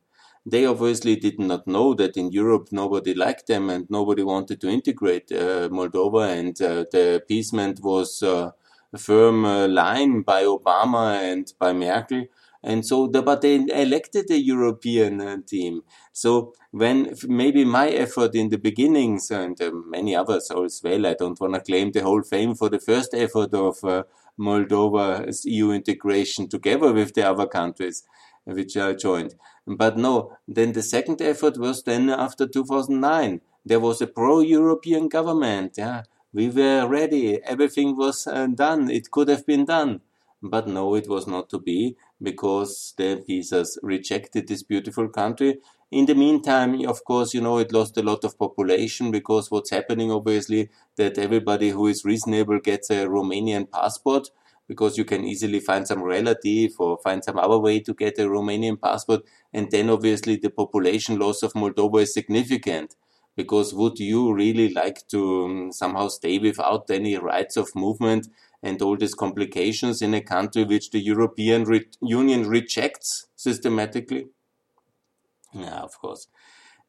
They 0.45 0.65
obviously 0.65 1.15
did 1.15 1.39
not 1.39 1.65
know 1.67 1.93
that 1.95 2.17
in 2.17 2.31
Europe 2.31 2.67
nobody 2.71 3.13
liked 3.13 3.47
them 3.47 3.69
and 3.69 3.89
nobody 3.89 4.23
wanted 4.23 4.59
to 4.61 4.69
integrate 4.69 5.31
uh, 5.31 5.69
Moldova, 5.69 6.38
and 6.38 6.61
uh, 6.61 6.85
the 6.91 7.15
appeasement 7.15 7.79
was 7.81 8.21
uh, 8.21 8.51
a 8.93 8.97
firm 8.97 9.45
uh, 9.45 9.67
line 9.69 10.21
by 10.21 10.43
Obama 10.43 11.17
and 11.31 11.51
by 11.59 11.71
Merkel 11.71 12.25
and 12.65 12.83
so, 12.83 13.06
the, 13.06 13.21
but 13.21 13.41
they 13.41 13.63
elected 13.73 14.31
a 14.31 14.39
European 14.39 15.21
uh, 15.21 15.38
team. 15.45 15.81
So 16.12 16.53
when 16.71 17.13
maybe 17.27 17.63
my 17.63 17.89
effort 17.89 18.33
in 18.33 18.50
the 18.50 18.57
beginnings 18.57 19.29
and 19.29 19.62
uh, 19.62 19.69
many 19.71 20.15
others 20.15 20.50
as 20.50 20.81
well, 20.84 21.05
I 21.05 21.13
don't 21.13 21.39
want 21.39 21.53
to 21.53 21.60
claim 21.62 21.91
the 21.91 22.01
whole 22.01 22.24
fame 22.24 22.55
for 22.55 22.69
the 22.69 22.79
first 22.79 23.13
effort 23.13 23.53
of 23.53 23.84
uh, 23.84 24.03
Moldova's 24.39 25.45
EU 25.45 25.69
integration 25.72 26.50
together 26.50 26.91
with 26.91 27.13
the 27.13 27.29
other 27.29 27.45
countries 27.45 28.03
which 28.45 28.75
I 28.77 28.93
joined. 28.93 29.36
But 29.67 29.98
no, 29.98 30.36
then 30.48 30.74
the 30.74 30.81
second 30.81 31.22
effort 31.22 31.57
was 31.57 31.84
then 31.84 32.10
after 32.10 32.48
2009. 32.48 33.41
There 33.63 33.79
was 33.79 34.01
a 34.01 34.07
pro-European 34.07 35.07
government. 35.07 35.75
Yeah, 35.77 36.03
we 36.34 36.50
were 36.50 36.88
ready. 36.88 37.43
Everything 37.43 37.95
was 37.95 38.25
uh, 38.25 38.48
done. 38.48 38.89
It 38.89 39.12
could 39.12 39.27
have 39.27 39.45
been 39.45 39.65
done. 39.65 40.01
But 40.41 40.67
no, 40.67 40.93
it 40.93 41.10
was 41.10 41.25
not 41.25 41.50
to 41.50 41.60
be 41.60 41.95
because 42.22 42.93
the 42.98 43.24
visas 43.27 43.77
rejected 43.84 44.48
this 44.48 44.63
beautiful 44.63 45.10
country. 45.10 45.60
In 45.91 46.05
the 46.05 46.15
meantime, 46.15 46.86
of 46.88 47.03
course, 47.03 47.34
you 47.34 47.41
know, 47.41 47.57
it 47.60 47.72
lost 47.72 47.98
a 47.98 48.01
lot 48.03 48.24
of 48.24 48.38
population 48.38 49.12
because 49.12 49.51
what's 49.51 49.69
happening, 49.69 50.12
obviously, 50.12 50.69
that 50.95 51.17
everybody 51.17 51.69
who 51.69 51.88
is 51.88 52.03
reasonable 52.05 52.60
gets 52.60 52.89
a 52.89 53.05
Romanian 53.05 53.69
passport 53.69 54.29
because 54.67 54.98
you 54.98 55.05
can 55.05 55.24
easily 55.24 55.60
find 55.60 55.88
some 55.88 56.01
relative 56.01 56.72
or 56.79 56.98
find 57.03 57.24
some 57.24 57.38
other 57.38 57.60
way 57.60 57.79
to 57.79 57.93
get 57.93 58.17
a 58.17 58.24
Romanian 58.24 58.81
passport. 58.81 59.22
And 59.53 59.69
then 59.69 59.89
obviously 59.89 60.38
the 60.38 60.50
population 60.50 61.19
loss 61.19 61.43
of 61.43 61.53
Moldova 61.53 62.01
is 62.01 62.13
significant 62.13 62.95
because 63.36 63.74
would 63.74 64.00
you 64.00 64.34
really 64.34 64.69
like 64.74 65.07
to 65.10 65.45
um, 65.45 65.72
somehow 65.72 66.07
stay 66.07 66.39
without 66.39 66.89
any 66.89 67.15
rights 67.17 67.57
of 67.57 67.75
movement 67.75 68.27
and 68.65 68.81
all 68.81 68.98
these 68.98 69.13
complications 69.13 70.01
in 70.01 70.13
a 70.15 70.22
country 70.22 70.63
which 70.63 70.89
the 70.89 71.00
European 71.00 71.63
re 71.65 71.86
Union 72.01 72.48
rejects 72.48 73.27
systematically? 73.36 74.25
Yeah, 75.53 75.81
of 75.81 75.98
course. 76.00 76.27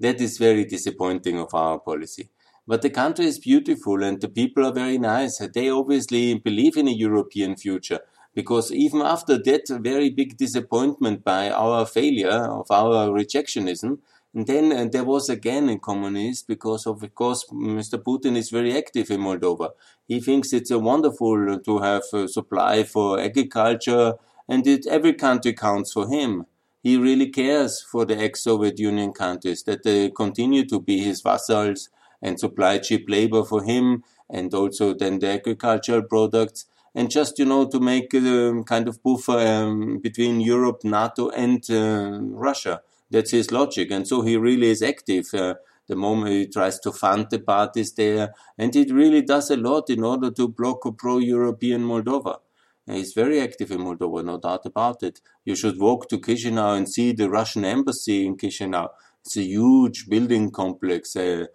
That 0.01 0.21
is 0.21 0.39
very 0.39 0.65
disappointing 0.65 1.39
of 1.39 1.55
our 1.55 1.79
policy. 1.79 2.31
But 2.67 2.83
the 2.83 2.91
country 2.91 3.27
is 3.27 3.39
beautiful 3.39 4.03
and 4.03 4.21
the 4.21 4.29
people 4.29 4.67
are 4.67 4.73
very 4.73 4.99
nice. 4.99 5.39
They 5.55 5.69
obviously 5.71 6.35
believe 6.39 6.77
in 6.77 6.89
a 6.89 6.99
European 7.07 7.57
future 7.57 8.01
because 8.35 8.73
even 8.73 9.03
after 9.03 9.39
that 9.39 9.63
very 9.83 10.11
big 10.11 10.37
disappointment 10.37 11.25
by 11.25 11.51
our 11.51 11.87
failure 11.87 12.43
of 12.61 12.71
our 12.71 13.09
rejectionism, 13.09 13.99
and 14.37 14.47
then 14.47 14.71
uh, 14.71 14.85
there 14.85 15.03
was 15.03 15.31
again 15.31 15.71
a 15.71 15.79
communist 15.79 16.47
because 16.47 16.87
of, 16.87 17.03
of 17.03 17.15
course, 17.15 17.47
Mr. 17.51 17.99
Putin 17.99 18.37
is 18.37 18.51
very 18.51 18.77
active 18.77 19.11
in 19.11 19.23
Moldova. 19.23 19.71
He 20.07 20.21
thinks 20.21 20.53
it's 20.53 20.71
a 20.71 20.79
wonderful 20.79 21.59
to 21.59 21.79
have 21.79 22.03
a 22.13 22.29
supply 22.29 22.85
for 22.85 23.19
agriculture 23.19 24.17
and 24.47 24.67
it, 24.67 24.87
every 24.87 25.15
country 25.15 25.55
counts 25.55 25.95
for 25.95 26.07
him. 26.07 26.45
he 26.83 26.97
really 26.97 27.31
cares 27.31 27.81
for 27.91 28.05
the 28.05 28.17
ex-Soviet 28.17 28.79
Union 28.79 29.13
countries 29.13 29.63
that 29.65 29.83
they 29.83 30.11
continue 30.11 30.65
to 30.67 30.79
be 30.81 30.97
his 31.03 31.23
vassals 31.23 31.89
and 32.23 32.39
supply 32.39 32.79
cheap 32.79 33.09
labor 33.09 33.43
for 33.43 33.65
him 33.65 34.05
and 34.29 34.53
also 34.55 34.95
then 34.95 35.19
the 35.19 35.31
agricultural 35.39 36.03
products 36.03 36.67
and 36.95 37.11
just 37.11 37.39
you 37.41 37.45
know 37.45 37.67
to 37.67 37.81
make 37.81 38.13
a 38.15 38.63
kind 38.65 38.87
of 38.87 39.03
buffer 39.03 39.39
um, 39.39 39.99
between 39.99 40.41
Europe, 40.41 40.81
NATO, 40.85 41.29
and 41.31 41.61
uh, 41.71 42.19
Russia. 42.47 42.83
That's 43.11 43.31
his 43.31 43.51
logic, 43.53 43.91
and 43.91 44.07
so 44.07 44.23
he 44.23 44.37
really 44.37 44.71
is 44.71 44.83
active. 44.83 45.27
Uh, 45.33 45.55
the 45.89 45.95
moment 45.97 46.33
he 46.33 46.47
tries 46.47 46.81
to 46.81 46.91
fund 46.93 47.29
the 47.31 47.39
parties 47.39 47.93
there, 47.95 48.35
and 48.59 48.75
it 48.75 48.91
really 48.91 49.23
does 49.23 49.51
a 49.51 49.57
lot 49.57 49.89
in 49.89 50.03
order 50.03 50.31
to 50.33 50.49
block 50.49 50.85
a 50.85 50.93
pro-European 50.93 51.83
Moldova. 51.83 52.39
And 52.87 52.97
He's 52.97 53.13
very 53.13 53.41
active 53.41 53.71
in 53.71 53.79
Moldova, 53.79 54.25
no 54.25 54.39
doubt 54.39 54.67
about 54.67 55.03
it. 55.03 55.21
You 55.45 55.55
should 55.55 55.79
walk 55.79 56.09
to 56.09 56.19
Chisinau 56.19 56.77
and 56.77 56.89
see 56.89 57.13
the 57.13 57.31
Russian 57.31 57.65
embassy 57.65 58.27
in 58.27 58.37
Chisinau. 58.37 58.89
It's 59.25 59.37
a 59.37 59.43
huge 59.43 60.09
building 60.09 60.51
complex, 60.51 61.17
a 61.17 61.49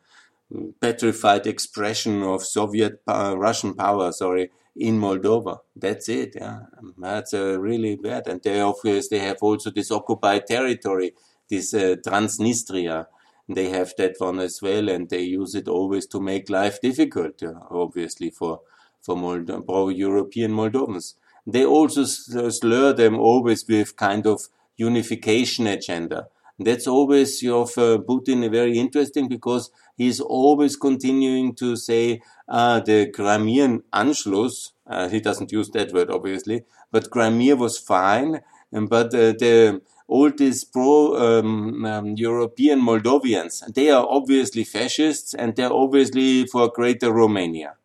petrified 0.80 1.48
expression 1.48 2.24
of 2.24 2.44
Soviet 2.44 3.02
Russian 3.08 3.74
power, 3.74 4.12
sorry, 4.12 4.52
in 4.76 5.00
Moldova. 5.00 5.60
That's 5.76 6.10
it. 6.10 6.34
Yeah, 6.36 6.60
that's 6.98 7.34
uh, 7.34 7.60
really 7.60 7.96
bad. 7.96 8.28
And 8.28 8.42
they 8.42 8.60
obviously 8.60 9.20
have 9.20 9.38
also 9.42 9.72
this 9.72 9.92
occupied 9.92 10.48
territory, 10.48 11.14
this 11.52 11.74
uh, 11.76 11.96
Transnistria. 12.08 13.06
They 13.48 13.70
have 13.70 13.94
that 13.98 14.16
one 14.20 14.40
as 14.40 14.62
well, 14.62 14.90
and 14.90 15.10
they 15.10 15.22
use 15.42 15.54
it 15.56 15.68
always 15.68 16.08
to 16.08 16.20
make 16.32 16.50
life 16.50 16.82
difficult. 16.82 17.44
obviously 17.70 18.30
for 18.32 18.62
for 19.06 19.16
Moldo- 19.16 19.66
pro-European 19.66 20.52
Moldovans. 20.52 21.16
They 21.46 21.66
also 21.66 22.04
slur 22.06 22.94
them 22.94 23.16
always 23.20 23.68
with 23.68 23.96
kind 23.96 24.26
of 24.28 24.42
unification 24.78 25.68
agenda. 25.68 26.28
That's 26.60 26.88
always 26.88 27.44
of 27.44 27.70
uh, 27.78 27.98
Putin 28.08 28.50
very 28.52 28.78
interesting 28.78 29.28
because 29.28 29.72
he's 29.98 30.20
always 30.20 30.76
continuing 30.76 31.56
to 31.56 31.76
say 31.76 32.22
uh, 32.48 32.80
the 32.82 33.10
Crimean 33.12 33.82
Anschluss. 33.92 34.72
Uh, 34.86 35.10
he 35.10 35.20
doesn't 35.20 35.52
use 35.52 35.70
that 35.72 35.92
word 35.94 36.12
obviously, 36.12 36.64
but 36.92 37.10
Crimea 37.10 37.56
was 37.56 37.78
fine. 37.80 38.42
but 38.72 39.08
uh, 39.14 39.34
the 39.44 39.82
all 40.12 40.30
these 40.30 40.64
pro-European 40.66 42.80
um, 42.80 42.82
um, 42.86 42.86
Moldovians, 42.86 43.74
they 43.74 43.90
are 43.90 44.06
obviously 44.10 44.66
fascists 44.66 45.34
and 45.34 45.56
they're 45.56 45.72
obviously 45.72 46.46
for 46.48 46.68
Greater 46.68 47.14
Romania. 47.14 47.76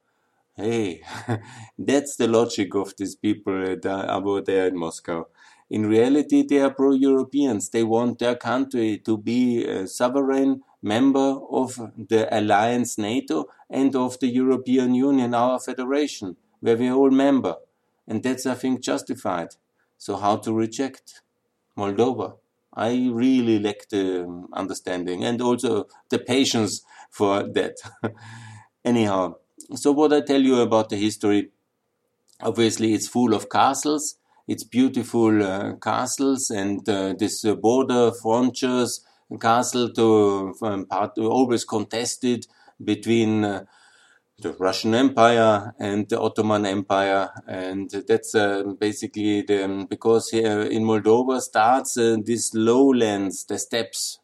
Hey, 0.56 1.02
that's 1.78 2.16
the 2.16 2.26
logic 2.26 2.74
of 2.74 2.96
these 2.96 3.14
people 3.14 3.76
over 3.84 4.40
there 4.40 4.66
in 4.66 4.76
Moscow. 4.76 5.28
In 5.70 5.86
reality, 5.86 6.42
they 6.42 6.58
are 6.58 6.70
pro-Europeans. 6.70 7.68
They 7.68 7.84
want 7.84 8.18
their 8.18 8.34
country 8.34 8.98
to 9.04 9.16
be 9.16 9.64
a 9.64 9.86
sovereign 9.86 10.62
member 10.82 11.38
of 11.50 11.76
the 11.96 12.26
alliance 12.36 12.98
NATO 12.98 13.46
and 13.70 13.94
of 13.94 14.18
the 14.18 14.26
European 14.26 14.96
Union, 14.96 15.32
our 15.32 15.60
federation, 15.60 16.36
where 16.58 16.76
we 16.76 16.88
are 16.88 16.96
all 16.96 17.10
member. 17.10 17.54
And 18.08 18.24
that's, 18.24 18.46
I 18.46 18.54
think, 18.54 18.80
justified. 18.80 19.50
So 19.96 20.16
how 20.16 20.38
to 20.38 20.52
reject 20.52 21.22
Moldova? 21.76 22.36
I 22.74 23.10
really 23.12 23.58
lack 23.58 23.88
the 23.88 24.46
understanding 24.52 25.24
and 25.24 25.40
also 25.40 25.86
the 26.10 26.18
patience 26.18 26.82
for 27.10 27.42
that. 27.54 27.76
Anyhow, 28.84 29.36
so 29.74 29.92
what 29.92 30.12
I 30.12 30.20
tell 30.20 30.40
you 30.40 30.60
about 30.60 30.90
the 30.90 30.96
history, 30.96 31.50
obviously 32.40 32.92
it's 32.94 33.08
full 33.08 33.34
of 33.34 33.48
castles. 33.48 34.16
It's 34.46 34.62
beautiful 34.62 35.42
uh, 35.42 35.74
castles 35.76 36.50
and 36.50 36.86
uh, 36.88 37.14
this 37.18 37.44
uh, 37.44 37.54
border 37.54 38.12
frontiers 38.12 39.04
castle 39.40 39.90
to 39.94 40.54
um, 40.62 40.86
part, 40.86 41.18
always 41.18 41.64
contested 41.64 42.46
between 42.82 43.44
uh, 43.44 43.64
the 44.38 44.52
Russian 44.52 44.94
Empire 44.94 45.74
and 45.78 46.08
the 46.08 46.20
Ottoman 46.20 46.66
Empire, 46.66 47.30
and 47.46 47.90
that's 48.06 48.34
uh, 48.34 48.64
basically 48.78 49.42
the 49.42 49.86
because 49.88 50.28
here 50.30 50.62
in 50.62 50.84
Moldova 50.84 51.40
starts 51.40 51.96
uh, 51.96 52.16
these 52.22 52.54
lowlands, 52.54 53.44
the 53.44 53.58
steppes, 53.58 54.18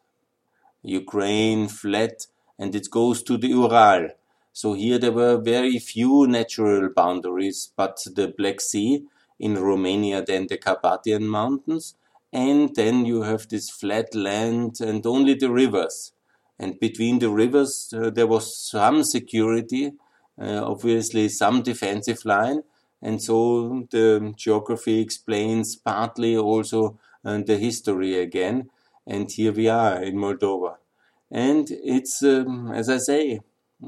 Ukraine 0.82 1.68
flat, 1.68 2.26
and 2.58 2.74
it 2.74 2.90
goes 2.90 3.22
to 3.22 3.38
the 3.38 3.48
Ural. 3.48 4.10
So 4.52 4.74
here 4.74 4.98
there 4.98 5.12
were 5.12 5.38
very 5.38 5.78
few 5.78 6.26
natural 6.26 6.90
boundaries, 6.94 7.72
but 7.74 7.98
the 8.14 8.28
Black 8.28 8.60
Sea 8.60 9.04
in 9.38 9.58
Romania, 9.58 10.22
then 10.22 10.46
the 10.46 10.58
Carpathian 10.58 11.26
Mountains, 11.26 11.94
and 12.32 12.74
then 12.74 13.06
you 13.06 13.22
have 13.22 13.48
this 13.48 13.70
flat 13.70 14.14
land 14.14 14.78
and 14.80 15.06
only 15.06 15.34
the 15.34 15.50
rivers. 15.50 16.12
And 16.58 16.78
between 16.78 17.18
the 17.18 17.30
rivers, 17.30 17.92
uh, 17.96 18.10
there 18.10 18.26
was 18.26 18.56
some 18.56 19.02
security, 19.04 19.92
obviously 20.38 21.28
some 21.28 21.62
defensive 21.62 22.24
line, 22.24 22.62
and 23.00 23.20
so 23.20 23.86
the 23.90 24.32
geography 24.36 25.00
explains 25.00 25.76
partly 25.76 26.36
also 26.36 26.98
uh, 27.24 27.38
the 27.44 27.56
history 27.56 28.18
again. 28.18 28.70
And 29.06 29.30
here 29.30 29.52
we 29.52 29.68
are 29.68 30.00
in 30.02 30.14
Moldova. 30.16 30.76
And 31.30 31.66
it's, 31.70 32.22
um, 32.22 32.70
as 32.72 32.88
I 32.88 32.98
say, 32.98 33.40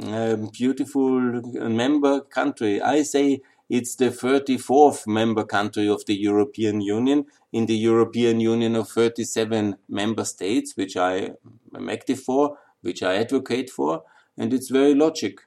a 0.02 0.36
beautiful 0.36 1.20
member 1.20 2.20
country. 2.22 2.82
I 2.82 3.02
say 3.02 3.42
it's 3.68 3.94
the 3.94 4.10
34th 4.10 5.06
member 5.06 5.44
country 5.44 5.88
of 5.88 6.04
the 6.06 6.16
European 6.16 6.80
Union 6.80 7.26
in 7.52 7.66
the 7.66 7.76
European 7.76 8.40
Union 8.40 8.74
of 8.74 8.88
37 8.88 9.76
member 9.88 10.24
states, 10.24 10.76
which 10.76 10.96
I 10.96 11.30
am 11.74 11.88
active 11.88 12.20
for, 12.20 12.58
which 12.80 13.02
I 13.02 13.16
advocate 13.16 13.70
for, 13.70 14.02
and 14.36 14.52
it's 14.52 14.70
very 14.70 14.94
logic. 14.94 15.40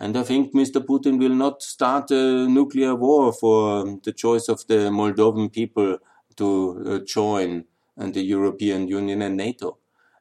And 0.00 0.16
I 0.16 0.22
think 0.22 0.54
Mr. 0.54 0.80
Putin 0.84 1.18
will 1.18 1.34
not 1.34 1.62
start 1.62 2.10
a 2.10 2.48
nuclear 2.48 2.94
war 2.94 3.32
for 3.32 3.84
the 4.02 4.12
choice 4.12 4.48
of 4.48 4.66
the 4.66 4.90
Moldovan 4.90 5.52
people 5.52 5.98
to 6.36 6.82
uh, 6.86 6.98
join 7.06 7.64
the 7.96 8.22
European 8.22 8.88
Union 8.88 9.20
and 9.20 9.36
NATO 9.36 9.76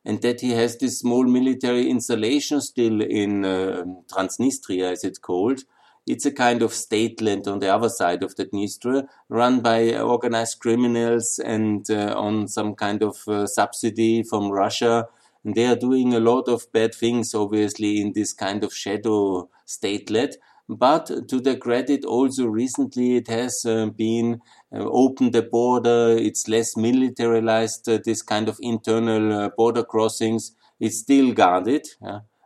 and 0.05 0.21
that 0.21 0.41
he 0.41 0.51
has 0.51 0.77
this 0.77 0.99
small 0.99 1.23
military 1.23 1.89
installation 1.89 2.61
still 2.61 3.01
in 3.01 3.45
uh, 3.45 3.83
Transnistria, 4.11 4.91
as 4.91 5.03
it's 5.03 5.19
called. 5.19 5.61
It's 6.07 6.25
a 6.25 6.31
kind 6.31 6.61
of 6.61 6.73
state 6.73 7.21
land 7.21 7.47
on 7.47 7.59
the 7.59 7.73
other 7.73 7.89
side 7.89 8.23
of 8.23 8.35
the 8.35 8.45
Dniester, 8.45 9.07
run 9.27 9.59
by 9.59 9.99
organized 9.99 10.59
criminals 10.59 11.39
and 11.39 11.89
uh, 11.91 12.15
on 12.17 12.47
some 12.47 12.73
kind 12.75 13.03
of 13.03 13.27
uh, 13.27 13.45
subsidy 13.45 14.23
from 14.23 14.49
Russia. 14.49 15.07
And 15.43 15.55
they 15.55 15.65
are 15.65 15.75
doing 15.75 16.13
a 16.13 16.19
lot 16.19 16.47
of 16.47 16.71
bad 16.71 16.93
things, 16.93 17.33
obviously, 17.33 18.01
in 18.01 18.13
this 18.13 18.33
kind 18.33 18.63
of 18.63 18.73
shadow 18.73 19.49
statelet. 19.67 20.35
But 20.67 21.27
to 21.29 21.39
their 21.41 21.57
credit, 21.57 22.05
also 22.05 22.45
recently 22.45 23.15
it 23.15 23.27
has 23.27 23.65
uh, 23.65 23.87
been 23.87 24.41
uh, 24.71 24.83
opened 24.83 25.33
the 25.33 25.41
border. 25.41 26.15
It's 26.17 26.47
less 26.47 26.77
militarized. 26.77 27.89
Uh, 27.89 27.97
this 28.03 28.21
kind 28.21 28.47
of 28.47 28.59
internal 28.61 29.33
uh, 29.33 29.49
border 29.49 29.83
crossings. 29.83 30.55
It's 30.79 30.99
still 30.99 31.33
guarded. 31.33 31.87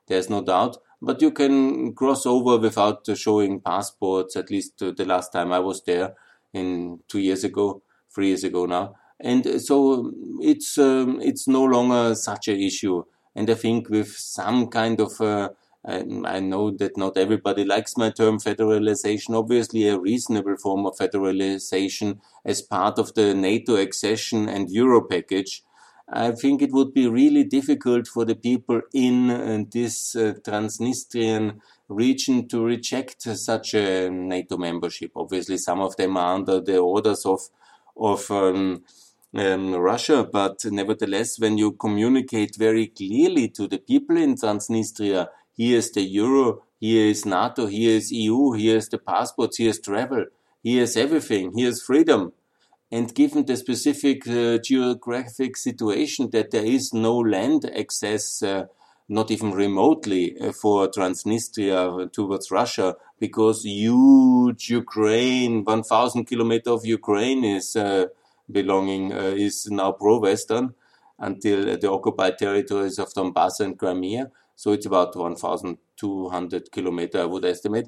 there's 0.07 0.29
no 0.29 0.41
doubt. 0.41 0.77
But 1.01 1.21
you 1.21 1.31
can 1.31 1.93
cross 1.93 2.25
over 2.25 2.57
without 2.57 3.05
showing 3.17 3.59
passports. 3.59 4.37
At 4.37 4.49
least 4.49 4.77
the 4.79 5.05
last 5.05 5.33
time 5.33 5.51
I 5.51 5.59
was 5.59 5.83
there, 5.83 6.15
in 6.53 6.99
two 7.09 7.19
years 7.19 7.43
ago, 7.43 7.81
three 8.13 8.27
years 8.27 8.43
ago 8.45 8.65
now. 8.65 8.95
And 9.19 9.61
so 9.61 10.11
it's 10.41 10.77
um, 10.77 11.19
it's 11.21 11.47
no 11.47 11.63
longer 11.63 12.15
such 12.15 12.47
an 12.47 12.59
issue. 12.59 13.03
And 13.35 13.49
I 13.49 13.55
think 13.55 13.89
with 13.89 14.11
some 14.15 14.67
kind 14.67 14.99
of 14.99 15.19
uh, 15.21 15.49
I 15.85 16.39
know 16.39 16.71
that 16.71 16.95
not 16.95 17.17
everybody 17.17 17.65
likes 17.65 17.97
my 17.97 18.09
term 18.09 18.39
federalization. 18.39 19.37
Obviously, 19.37 19.87
a 19.89 19.99
reasonable 19.99 20.55
form 20.55 20.85
of 20.85 20.95
federalization 20.95 22.19
as 22.45 22.61
part 22.61 22.97
of 22.97 23.13
the 23.15 23.33
NATO 23.33 23.75
accession 23.75 24.47
and 24.47 24.71
Euro 24.71 25.01
package. 25.01 25.61
I 26.07 26.31
think 26.31 26.61
it 26.61 26.71
would 26.71 26.93
be 26.93 27.07
really 27.07 27.43
difficult 27.43 28.07
for 28.07 28.23
the 28.23 28.35
people 28.35 28.81
in 28.93 29.29
uh, 29.29 29.63
this 29.69 30.15
uh, 30.15 30.35
Transnistrian 30.45 31.59
region 31.89 32.47
to 32.49 32.63
reject 32.63 33.23
such 33.23 33.73
a 33.73 34.09
NATO 34.09 34.57
membership. 34.57 35.11
Obviously, 35.15 35.57
some 35.57 35.81
of 35.81 35.97
them 35.97 36.15
are 36.15 36.35
under 36.35 36.61
the 36.61 36.77
orders 36.77 37.25
of 37.25 37.41
of 37.95 38.29
um, 38.31 38.83
um, 39.35 39.73
Russia, 39.75 40.27
but 40.31 40.63
nevertheless, 40.65 41.39
when 41.39 41.57
you 41.57 41.71
communicate 41.71 42.55
very 42.57 42.87
clearly 42.87 43.49
to 43.49 43.67
the 43.67 43.79
people 43.79 44.17
in 44.17 44.35
Transnistria 44.35 45.27
here 45.55 45.77
is 45.77 45.91
the 45.91 46.01
euro, 46.01 46.63
here 46.79 47.07
is 47.07 47.25
NATO, 47.25 47.67
here 47.67 47.97
is 47.97 48.11
EU, 48.11 48.53
here 48.53 48.77
is 48.77 48.89
the 48.89 48.97
passports, 48.97 49.57
here 49.57 49.69
is 49.69 49.79
travel, 49.79 50.25
here 50.63 50.83
is 50.83 50.97
everything, 50.97 51.53
here 51.55 51.69
is 51.69 51.83
freedom. 51.83 52.33
And 52.91 53.13
given 53.13 53.45
the 53.45 53.57
specific 53.57 54.27
uh, 54.27 54.57
geographic 54.63 55.57
situation 55.57 56.29
that 56.31 56.51
there 56.51 56.65
is 56.65 56.91
no 56.93 57.17
land 57.17 57.69
access, 57.75 58.41
uh, 58.41 58.65
not 59.09 59.31
even 59.31 59.51
remotely, 59.51 60.37
uh, 60.39 60.51
for 60.51 60.87
Transnistria 60.87 62.11
towards 62.11 62.51
Russia, 62.51 62.95
because 63.19 63.63
huge 63.63 64.69
Ukraine, 64.69 65.63
1,000 65.63 66.25
kilometers 66.25 66.73
of 66.73 66.85
Ukraine 66.85 67.43
is 67.43 67.75
uh, 67.75 68.05
belonging 68.51 69.13
uh, 69.13 69.33
is 69.47 69.67
now 69.69 69.91
pro-Western 69.91 70.73
until 71.19 71.77
the 71.77 71.89
occupied 71.91 72.37
territories 72.37 72.99
of 72.99 73.13
Donbass 73.13 73.59
and 73.59 73.77
Crimea. 73.77 74.31
So 74.55 74.71
it's 74.71 74.85
about 74.85 75.15
1,200 75.15 76.71
kilometer, 76.71 77.21
I 77.21 77.25
would 77.25 77.45
estimate. 77.45 77.87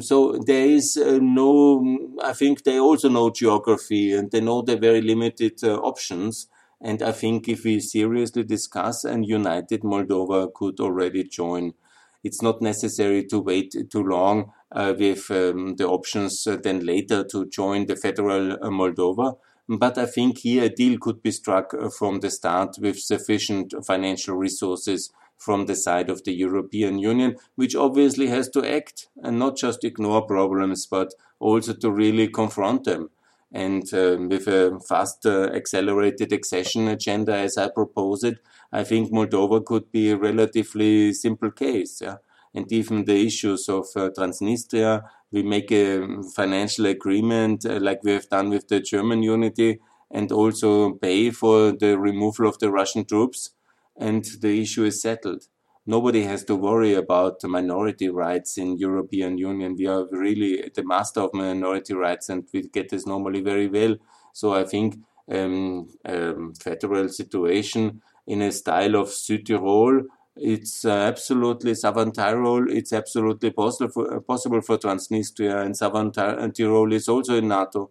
So 0.00 0.38
there 0.38 0.66
is 0.66 0.96
uh, 0.96 1.18
no, 1.20 2.16
I 2.22 2.32
think 2.32 2.64
they 2.64 2.78
also 2.78 3.08
know 3.08 3.30
geography 3.30 4.14
and 4.14 4.30
they 4.30 4.40
know 4.40 4.62
the 4.62 4.76
very 4.76 5.02
limited 5.02 5.62
uh, 5.62 5.76
options. 5.76 6.48
And 6.80 7.02
I 7.02 7.12
think 7.12 7.48
if 7.48 7.64
we 7.64 7.80
seriously 7.80 8.44
discuss 8.44 9.04
and 9.04 9.26
united 9.26 9.82
Moldova 9.82 10.52
could 10.52 10.80
already 10.80 11.24
join. 11.24 11.74
It's 12.22 12.40
not 12.40 12.62
necessary 12.62 13.24
to 13.26 13.38
wait 13.38 13.74
too 13.90 14.02
long 14.02 14.52
uh, 14.72 14.94
with 14.98 15.30
um, 15.30 15.76
the 15.76 15.86
options 15.86 16.46
uh, 16.46 16.56
then 16.56 16.84
later 16.84 17.22
to 17.24 17.46
join 17.46 17.86
the 17.86 17.96
federal 17.96 18.52
uh, 18.52 18.70
Moldova. 18.70 19.36
But 19.68 19.96
I 19.96 20.06
think 20.06 20.38
here 20.38 20.64
a 20.64 20.68
deal 20.68 20.98
could 20.98 21.22
be 21.22 21.30
struck 21.30 21.72
uh, 21.74 21.88
from 21.90 22.20
the 22.20 22.30
start 22.30 22.76
with 22.80 22.98
sufficient 22.98 23.74
financial 23.86 24.36
resources 24.36 25.10
from 25.36 25.66
the 25.66 25.76
side 25.76 26.10
of 26.10 26.24
the 26.24 26.32
European 26.32 26.98
Union, 26.98 27.36
which 27.56 27.74
obviously 27.74 28.28
has 28.28 28.48
to 28.50 28.64
act 28.64 29.08
and 29.22 29.38
not 29.38 29.56
just 29.56 29.84
ignore 29.84 30.22
problems, 30.22 30.86
but 30.86 31.12
also 31.40 31.74
to 31.74 31.90
really 31.90 32.28
confront 32.28 32.84
them. 32.84 33.10
And 33.54 33.84
uh, 33.94 34.16
with 34.18 34.48
a 34.48 34.80
fast 34.88 35.24
uh, 35.24 35.44
accelerated 35.54 36.32
accession 36.32 36.88
agenda, 36.88 37.36
as 37.36 37.56
I 37.56 37.68
propose 37.68 38.24
it, 38.24 38.38
I 38.72 38.82
think 38.82 39.12
Moldova 39.12 39.64
could 39.64 39.92
be 39.92 40.10
a 40.10 40.16
relatively 40.16 41.12
simple 41.12 41.52
case. 41.52 42.00
Yeah? 42.02 42.16
And 42.52 42.70
even 42.72 43.04
the 43.04 43.24
issues 43.24 43.68
of 43.68 43.86
uh, 43.94 44.10
Transnistria, 44.10 45.02
we 45.30 45.44
make 45.44 45.70
a 45.70 46.04
financial 46.34 46.86
agreement 46.86 47.64
uh, 47.64 47.78
like 47.80 48.02
we 48.02 48.12
have 48.12 48.28
done 48.28 48.50
with 48.50 48.66
the 48.66 48.80
German 48.80 49.22
unity 49.22 49.78
and 50.10 50.32
also 50.32 50.94
pay 50.94 51.30
for 51.30 51.70
the 51.70 51.96
removal 51.96 52.48
of 52.48 52.58
the 52.58 52.72
Russian 52.72 53.04
troops 53.04 53.50
and 53.96 54.24
the 54.40 54.60
issue 54.60 54.82
is 54.84 55.00
settled. 55.00 55.44
Nobody 55.86 56.22
has 56.22 56.44
to 56.44 56.56
worry 56.56 56.94
about 56.94 57.44
minority 57.44 58.08
rights 58.08 58.56
in 58.56 58.78
European 58.78 59.36
Union. 59.36 59.76
We 59.76 59.86
are 59.86 60.06
really 60.10 60.70
the 60.74 60.82
master 60.82 61.20
of 61.20 61.34
minority 61.34 61.92
rights, 61.92 62.30
and 62.30 62.48
we 62.52 62.62
get 62.62 62.88
this 62.88 63.06
normally 63.06 63.42
very 63.42 63.68
well. 63.68 63.96
So 64.32 64.54
I 64.54 64.64
think 64.64 64.96
um, 65.30 65.88
um, 66.06 66.54
federal 66.54 67.08
situation 67.08 68.00
in 68.26 68.40
a 68.40 68.50
style 68.50 68.96
of 68.96 69.08
Südtirol, 69.08 70.04
it's 70.36 70.84
uh, 70.84 70.90
absolutely 70.90 71.74
Southern 71.74 72.12
Tyrol. 72.12 72.66
It's 72.70 72.92
absolutely 72.92 73.50
possible 73.50 73.92
for, 73.92 74.14
uh, 74.14 74.20
possible 74.20 74.62
for 74.62 74.78
Transnistria, 74.78 75.64
and 75.64 75.76
Southern 75.76 76.10
Tyrol 76.12 76.92
is 76.92 77.08
also 77.08 77.36
in 77.36 77.48
NATO 77.48 77.90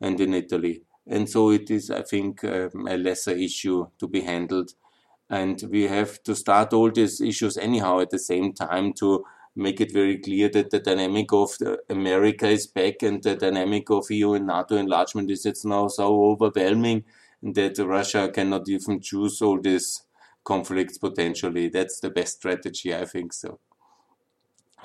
and 0.00 0.18
in 0.18 0.32
Italy. 0.32 0.82
And 1.06 1.28
so 1.28 1.50
it 1.50 1.70
is, 1.70 1.90
I 1.90 2.02
think, 2.02 2.42
um, 2.44 2.88
a 2.88 2.96
lesser 2.96 3.32
issue 3.32 3.86
to 3.98 4.08
be 4.08 4.22
handled 4.22 4.72
and 5.30 5.62
we 5.70 5.84
have 5.84 6.22
to 6.22 6.34
start 6.34 6.72
all 6.72 6.90
these 6.90 7.20
issues 7.20 7.56
anyhow 7.56 8.00
at 8.00 8.10
the 8.10 8.18
same 8.18 8.52
time 8.52 8.92
to 8.92 9.24
make 9.56 9.80
it 9.80 9.92
very 9.92 10.18
clear 10.18 10.48
that 10.48 10.70
the 10.70 10.80
dynamic 10.80 11.32
of 11.32 11.56
America 11.88 12.48
is 12.48 12.66
back 12.66 13.02
and 13.02 13.22
the 13.22 13.36
dynamic 13.36 13.88
of 13.90 14.10
EU 14.10 14.34
and 14.34 14.46
NATO 14.46 14.76
enlargement 14.76 15.30
is 15.30 15.46
it's 15.46 15.64
now 15.64 15.88
so 15.88 16.24
overwhelming 16.24 17.04
that 17.42 17.78
Russia 17.78 18.28
cannot 18.28 18.68
even 18.68 19.00
choose 19.00 19.40
all 19.40 19.60
these 19.60 20.02
conflicts 20.42 20.98
potentially. 20.98 21.68
That's 21.68 22.00
the 22.00 22.10
best 22.10 22.36
strategy, 22.38 22.94
I 22.94 23.04
think 23.04 23.32
so. 23.32 23.60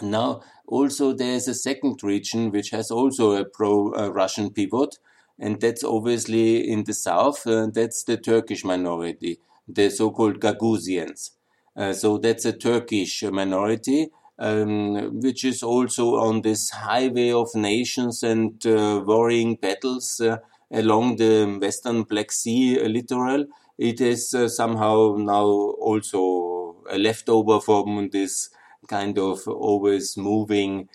Now, 0.01 0.41
also 0.67 1.13
there 1.13 1.34
is 1.34 1.48
a 1.48 1.53
second 1.53 2.03
region 2.03 2.51
which 2.51 2.69
has 2.69 2.91
also 2.91 3.34
a 3.34 3.43
pro-Russian 3.43 4.51
pivot, 4.51 5.00
and 5.39 5.60
that's 5.60 5.84
obviously 5.84 6.69
in 6.69 6.84
the 6.84 6.93
south. 6.93 7.46
Uh, 7.46 7.67
that's 7.74 8.03
the 8.03 8.17
Turkish 8.17 8.63
minority 8.63 9.39
the 9.73 9.89
so-called 9.89 10.39
Gagauzians. 10.39 11.31
Uh, 11.75 11.93
so 11.93 12.17
that's 12.17 12.45
a 12.45 12.53
Turkish 12.53 13.23
minority, 13.23 14.09
um, 14.38 15.19
which 15.19 15.45
is 15.45 15.63
also 15.63 16.15
on 16.15 16.41
this 16.41 16.69
highway 16.69 17.31
of 17.31 17.53
nations 17.55 18.24
and 18.24 18.65
uh, 18.65 19.01
worrying 19.05 19.55
battles 19.55 20.20
uh, 20.20 20.37
along 20.72 21.15
the 21.17 21.57
western 21.61 22.03
Black 22.03 22.31
Sea 22.31 22.79
littoral. 22.87 23.46
It 23.77 24.01
is 24.01 24.35
somehow 24.48 25.15
now 25.17 25.46
also 25.46 26.83
a 26.89 26.98
leftover 26.98 27.61
from 27.61 28.09
this 28.11 28.50
kind 28.87 29.17
of 29.17 29.48
always 29.48 30.17
moving 30.17 30.89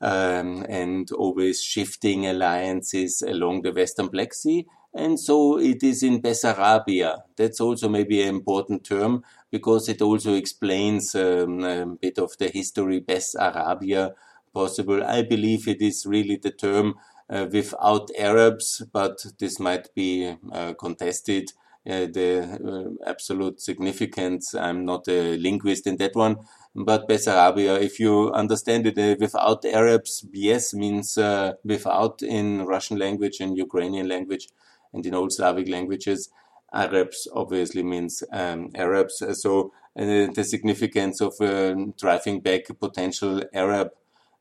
um, 0.00 0.64
and 0.68 1.10
always 1.12 1.62
shifting 1.62 2.26
alliances 2.26 3.22
along 3.22 3.62
the 3.62 3.72
western 3.72 4.08
Black 4.08 4.32
Sea. 4.34 4.66
And 4.94 5.18
so 5.18 5.58
it 5.58 5.82
is 5.82 6.02
in 6.02 6.22
Bessarabia. 6.22 7.22
That's 7.36 7.60
also 7.60 7.88
maybe 7.88 8.22
an 8.22 8.28
important 8.28 8.84
term 8.84 9.24
because 9.50 9.88
it 9.88 10.00
also 10.00 10.34
explains 10.34 11.14
um, 11.16 11.64
a 11.64 11.84
bit 11.86 12.18
of 12.18 12.36
the 12.38 12.48
history 12.48 13.00
Bessarabia 13.00 14.14
possible. 14.52 15.02
I 15.02 15.22
believe 15.22 15.66
it 15.66 15.82
is 15.82 16.06
really 16.06 16.36
the 16.36 16.52
term 16.52 16.94
uh, 17.28 17.46
without 17.50 18.08
Arabs, 18.16 18.82
but 18.92 19.24
this 19.38 19.58
might 19.58 19.92
be 19.94 20.36
uh, 20.52 20.74
contested. 20.74 21.52
Uh, 21.86 22.06
the 22.06 22.96
uh, 23.04 23.10
absolute 23.10 23.60
significance. 23.60 24.54
I'm 24.54 24.86
not 24.86 25.06
a 25.06 25.36
linguist 25.36 25.86
in 25.86 25.98
that 25.98 26.14
one, 26.14 26.36
but 26.74 27.06
Bessarabia, 27.06 27.78
if 27.78 28.00
you 28.00 28.32
understand 28.32 28.86
it 28.86 28.96
uh, 28.98 29.16
without 29.20 29.66
Arabs, 29.66 30.24
yes 30.32 30.72
means 30.72 31.18
uh, 31.18 31.52
without 31.62 32.22
in 32.22 32.64
Russian 32.64 32.98
language 32.98 33.38
and 33.40 33.58
Ukrainian 33.58 34.08
language 34.08 34.48
and 34.94 35.04
in 35.04 35.14
old 35.14 35.32
Slavic 35.32 35.68
languages, 35.68 36.30
Arabs 36.72 37.28
obviously 37.34 37.82
means 37.82 38.22
um, 38.32 38.70
Arabs. 38.74 39.22
So 39.40 39.72
uh, 39.98 40.26
the 40.32 40.44
significance 40.44 41.20
of 41.20 41.34
uh, 41.40 41.74
driving 41.98 42.40
back 42.40 42.62
potential 42.80 43.42
Arab 43.52 43.90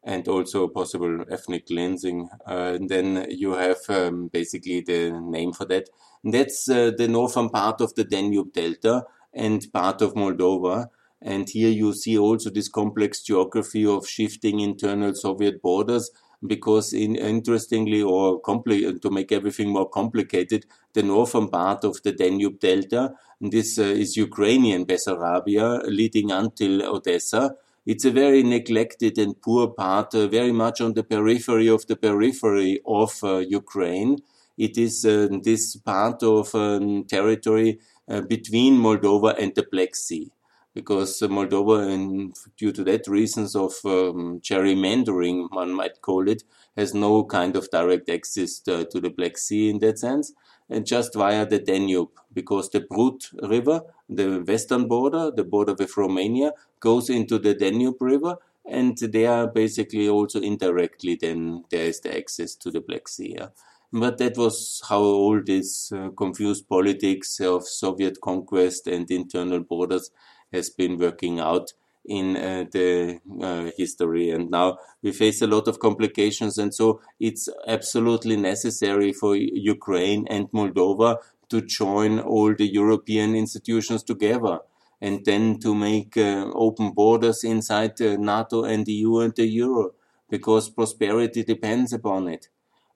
and 0.04 0.28
also 0.28 0.68
possible 0.68 1.24
ethnic 1.30 1.68
cleansing. 1.68 2.30
Uh, 2.48 2.74
and 2.76 2.90
then 2.90 3.26
you 3.30 3.54
have 3.54 3.78
um, 3.90 4.28
basically 4.28 4.82
the 4.82 5.12
name 5.12 5.54
for 5.54 5.66
that. 5.66 5.90
And 6.24 6.34
that's 6.34 6.70
uh, 6.70 6.92
the 6.98 7.08
northern 7.08 7.50
part 7.50 7.82
of 7.82 7.96
the 7.96 8.04
Danube 8.04 8.54
Delta 8.54 9.06
and 9.34 9.66
part 9.72 10.02
of 10.02 10.16
Moldova. 10.16 10.88
And 11.22 11.48
here 11.48 11.70
you 11.70 11.94
see 11.94 12.18
also 12.18 12.50
this 12.50 12.68
complex 12.68 13.22
geography 13.22 13.86
of 13.86 14.08
shifting 14.08 14.60
internal 14.60 15.14
Soviet 15.16 15.62
borders 15.62 16.12
because 16.46 16.94
in, 16.94 17.16
interestingly 17.16 18.02
or 18.02 18.42
to 18.42 19.10
make 19.10 19.32
everything 19.32 19.70
more 19.70 19.90
complicated, 19.90 20.66
the 20.94 21.04
northern 21.04 21.48
part 21.48 21.84
of 21.84 22.02
the 22.04 22.12
Danube 22.12 22.60
Delta, 22.60 23.14
this 23.40 23.78
uh, 23.80 23.84
is 23.84 24.18
Ukrainian 24.18 24.86
Bessarabia 24.86 25.84
leading 25.86 26.32
until 26.32 26.84
Odessa. 26.96 27.56
It's 27.86 28.06
a 28.06 28.12
very 28.12 28.44
neglected 28.44 29.18
and 29.18 29.42
poor 29.42 29.68
part, 29.68 30.16
uh, 30.16 30.28
very 30.28 30.52
much 30.52 30.82
on 30.82 30.94
the 30.94 31.04
periphery 31.04 31.68
of 31.68 31.86
the 31.88 31.96
periphery 31.96 32.80
of 32.86 33.12
uh, 33.24 33.38
Ukraine. 33.38 34.18
It 34.58 34.78
is 34.78 35.06
uh, 35.06 35.28
this 35.42 35.76
part 35.78 36.24
of 36.24 36.54
um, 36.56 37.06
territory 37.06 37.80
uh, 38.08 38.22
between 38.22 38.78
Moldova 38.78 39.38
and 39.38 39.54
the 39.56 39.66
Black 39.70 39.96
Sea 39.96 40.32
because 40.74 41.20
Moldova, 41.22 41.92
and 41.94 42.36
due 42.58 42.72
to 42.72 42.84
that 42.84 43.08
reasons 43.08 43.56
of 43.56 43.74
um, 43.86 44.40
gerrymandering, 44.42 45.48
one 45.52 45.74
might 45.74 46.02
call 46.02 46.28
it, 46.28 46.44
has 46.76 46.94
no 46.94 47.24
kind 47.24 47.56
of 47.56 47.70
direct 47.70 48.10
access 48.10 48.60
to, 48.60 48.86
to, 48.86 49.00
the 49.00 49.10
Black 49.10 49.38
Sea 49.38 49.70
in 49.70 49.80
that 49.80 50.00
sense, 50.00 50.34
and 50.70 50.86
just 50.86 51.14
via 51.14 51.46
the 51.46 51.60
Danube, 51.60 52.10
because 52.34 52.70
the 52.70 52.82
Prut 52.82 53.30
River, 53.44 53.82
the 54.10 54.40
western 54.40 54.88
border, 54.88 55.32
the 55.32 55.44
border 55.44 55.76
with 55.78 55.96
Romania, 55.96 56.52
goes 56.80 57.10
into 57.10 57.38
the 57.38 57.54
Danube 57.54 58.02
River, 58.02 58.38
and 58.66 58.98
there 58.98 59.46
basically 59.48 60.10
also 60.10 60.40
indirectly 60.40 61.18
then 61.20 61.66
there 61.70 61.86
is 61.86 62.00
the 62.00 62.18
access 62.18 62.56
to 62.56 62.72
the 62.72 62.82
Black 62.82 63.08
Sea. 63.08 63.36
Yeah? 63.38 63.48
But 63.92 64.18
that 64.18 64.38
was 64.38 64.82
how 64.90 65.02
all 65.02 65.40
this 65.40 65.92
uh, 65.92 66.10
confused 66.18 66.68
politics 66.68 67.40
of 67.40 67.68
Soviet 67.68 68.20
conquest 68.22 68.88
and 68.88 69.10
internal 69.12 69.60
borders 69.60 70.10
has 70.54 70.70
been 70.70 70.98
working 70.98 71.40
out 71.40 71.74
in 72.06 72.36
uh, 72.36 72.66
the 72.72 73.20
uh, 73.42 73.72
history. 73.78 74.30
And 74.30 74.50
now 74.52 74.78
we 75.02 75.12
face 75.12 75.42
a 75.42 75.48
lot 75.48 75.68
of 75.68 75.80
complications. 75.80 76.58
And 76.58 76.74
so 76.74 77.02
it's 77.20 77.50
absolutely 77.68 78.38
necessary 78.38 79.14
for 79.14 79.36
Ukraine 79.36 80.28
and 80.30 80.52
Moldova 80.52 81.18
to 81.50 81.62
join 81.62 82.20
all 82.20 82.54
the 82.54 82.68
European 82.68 83.36
institutions 83.36 84.04
together 84.04 84.60
and 85.02 85.26
then 85.26 85.60
to 85.60 85.76
make 85.76 86.16
uh, 86.18 86.50
open 86.54 86.92
borders 86.92 87.44
inside 87.44 88.00
NATO 88.00 88.64
and 88.64 88.86
the 88.86 88.94
EU 88.94 89.20
and 89.20 89.36
the 89.36 89.46
Euro 89.46 89.92
because 90.30 90.70
prosperity 90.70 91.44
depends 91.44 91.94
upon 91.94 92.28
it. 92.28 92.48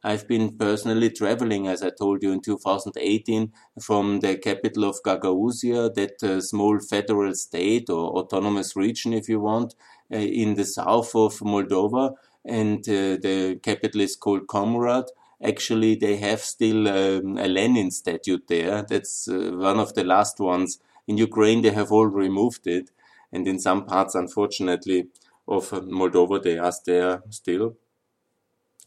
I've 0.07 0.25
been 0.25 0.57
personally 0.57 1.09
traveling, 1.09 1.67
as 1.67 1.83
I 1.83 1.89
told 1.89 2.23
you, 2.23 2.31
in 2.31 2.39
2018 2.41 3.51
from 3.81 4.21
the 4.21 4.37
capital 4.37 4.85
of 4.85 5.03
Gagauzia, 5.03 5.93
that 5.95 6.23
uh, 6.23 6.39
small 6.39 6.79
federal 6.79 7.35
state 7.35 7.89
or 7.89 8.11
autonomous 8.17 8.77
region, 8.77 9.11
if 9.11 9.27
you 9.27 9.41
want, 9.41 9.75
uh, 10.13 10.15
in 10.15 10.55
the 10.55 10.63
south 10.63 11.13
of 11.13 11.33
Moldova. 11.39 12.13
And 12.45 12.79
uh, 12.87 13.19
the 13.27 13.59
capital 13.61 13.99
is 13.99 14.15
called 14.15 14.47
Comrat. 14.47 15.09
Actually, 15.43 15.95
they 15.95 16.15
have 16.15 16.39
still 16.39 16.87
um, 16.87 17.37
a 17.37 17.49
Lenin 17.49 17.91
statue 17.91 18.37
there. 18.47 18.83
That's 18.83 19.27
uh, 19.27 19.51
one 19.55 19.77
of 19.77 19.93
the 19.93 20.05
last 20.05 20.39
ones. 20.39 20.79
In 21.05 21.17
Ukraine, 21.17 21.63
they 21.63 21.71
have 21.71 21.91
all 21.91 22.07
removed 22.07 22.65
it. 22.65 22.91
And 23.33 23.45
in 23.45 23.59
some 23.59 23.85
parts, 23.85 24.15
unfortunately, 24.15 25.07
of 25.49 25.71
Moldova, 25.71 26.41
they 26.41 26.57
are 26.57 26.71
there 26.85 27.23
still. 27.29 27.75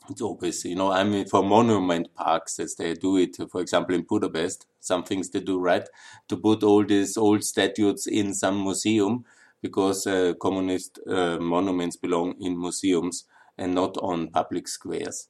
It's 0.08 0.22
obvious. 0.22 0.64
you 0.64 0.74
know, 0.74 0.90
I 0.90 1.04
mean, 1.04 1.26
for 1.26 1.42
monument 1.42 2.14
parks 2.14 2.58
as 2.58 2.74
they 2.76 2.94
do 2.94 3.16
it, 3.16 3.36
for 3.50 3.60
example, 3.60 3.94
in 3.94 4.02
Budapest. 4.02 4.66
Some 4.80 5.04
things 5.04 5.30
they 5.30 5.40
do 5.40 5.58
right 5.58 5.86
to 6.28 6.36
put 6.36 6.62
all 6.62 6.84
these 6.84 7.16
old 7.16 7.44
statues 7.44 8.06
in 8.06 8.32
some 8.34 8.62
museum 8.62 9.24
because 9.62 10.06
uh, 10.06 10.32
communist 10.40 10.98
uh, 11.06 11.38
monuments 11.38 11.96
belong 11.96 12.34
in 12.40 12.58
museums 12.58 13.24
and 13.58 13.74
not 13.74 13.96
on 13.98 14.28
public 14.30 14.68
squares. 14.68 15.28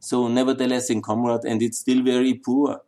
So 0.00 0.28
nevertheless, 0.28 0.90
in 0.90 1.02
Comrat, 1.02 1.44
and 1.44 1.62
it's 1.62 1.78
still 1.78 2.02
very 2.02 2.34
poor. 2.34 2.82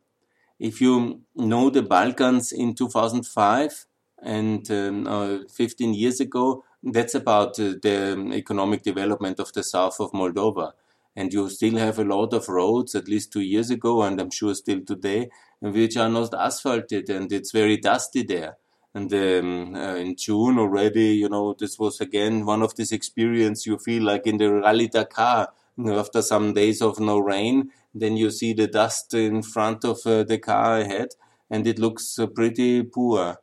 If 0.58 0.80
you 0.80 1.22
know 1.36 1.70
the 1.70 1.82
Balkans 1.82 2.52
in 2.52 2.74
2005 2.74 3.86
and 4.22 4.70
um, 4.70 5.06
uh, 5.06 5.38
15 5.50 5.94
years 5.94 6.20
ago, 6.20 6.64
that's 6.82 7.14
about 7.14 7.58
uh, 7.60 7.74
the 7.82 8.30
economic 8.34 8.82
development 8.82 9.40
of 9.40 9.52
the 9.52 9.62
south 9.62 10.00
of 10.00 10.12
Moldova. 10.12 10.72
And 11.14 11.32
you 11.32 11.48
still 11.50 11.76
have 11.76 11.98
a 11.98 12.04
lot 12.04 12.32
of 12.32 12.48
roads, 12.48 12.94
at 12.94 13.08
least 13.08 13.32
two 13.32 13.40
years 13.40 13.70
ago, 13.70 14.02
and 14.02 14.20
I'm 14.20 14.30
sure 14.30 14.54
still 14.54 14.80
today, 14.80 15.28
which 15.60 15.96
are 15.96 16.08
not 16.08 16.32
asphalted, 16.34 17.10
and 17.10 17.30
it's 17.30 17.52
very 17.52 17.76
dusty 17.76 18.22
there. 18.22 18.56
And 18.94 19.12
um, 19.12 19.74
uh, 19.74 19.94
in 19.96 20.16
June 20.16 20.58
already, 20.58 21.14
you 21.16 21.28
know, 21.28 21.54
this 21.58 21.78
was 21.78 22.00
again 22.00 22.44
one 22.44 22.62
of 22.62 22.76
these 22.76 22.92
experience 22.92 23.66
you 23.66 23.78
feel 23.78 24.02
like 24.02 24.26
in 24.26 24.38
the 24.38 24.52
Rally 24.52 24.88
Dakar. 24.88 25.48
After 25.86 26.20
some 26.20 26.52
days 26.52 26.82
of 26.82 27.00
no 27.00 27.18
rain, 27.18 27.70
then 27.94 28.18
you 28.18 28.30
see 28.30 28.52
the 28.52 28.66
dust 28.66 29.14
in 29.14 29.42
front 29.42 29.84
of 29.86 30.06
uh, 30.06 30.22
the 30.22 30.38
car 30.38 30.80
ahead, 30.80 31.08
and 31.50 31.66
it 31.66 31.78
looks 31.78 32.18
uh, 32.18 32.26
pretty 32.26 32.82
poor 32.82 33.38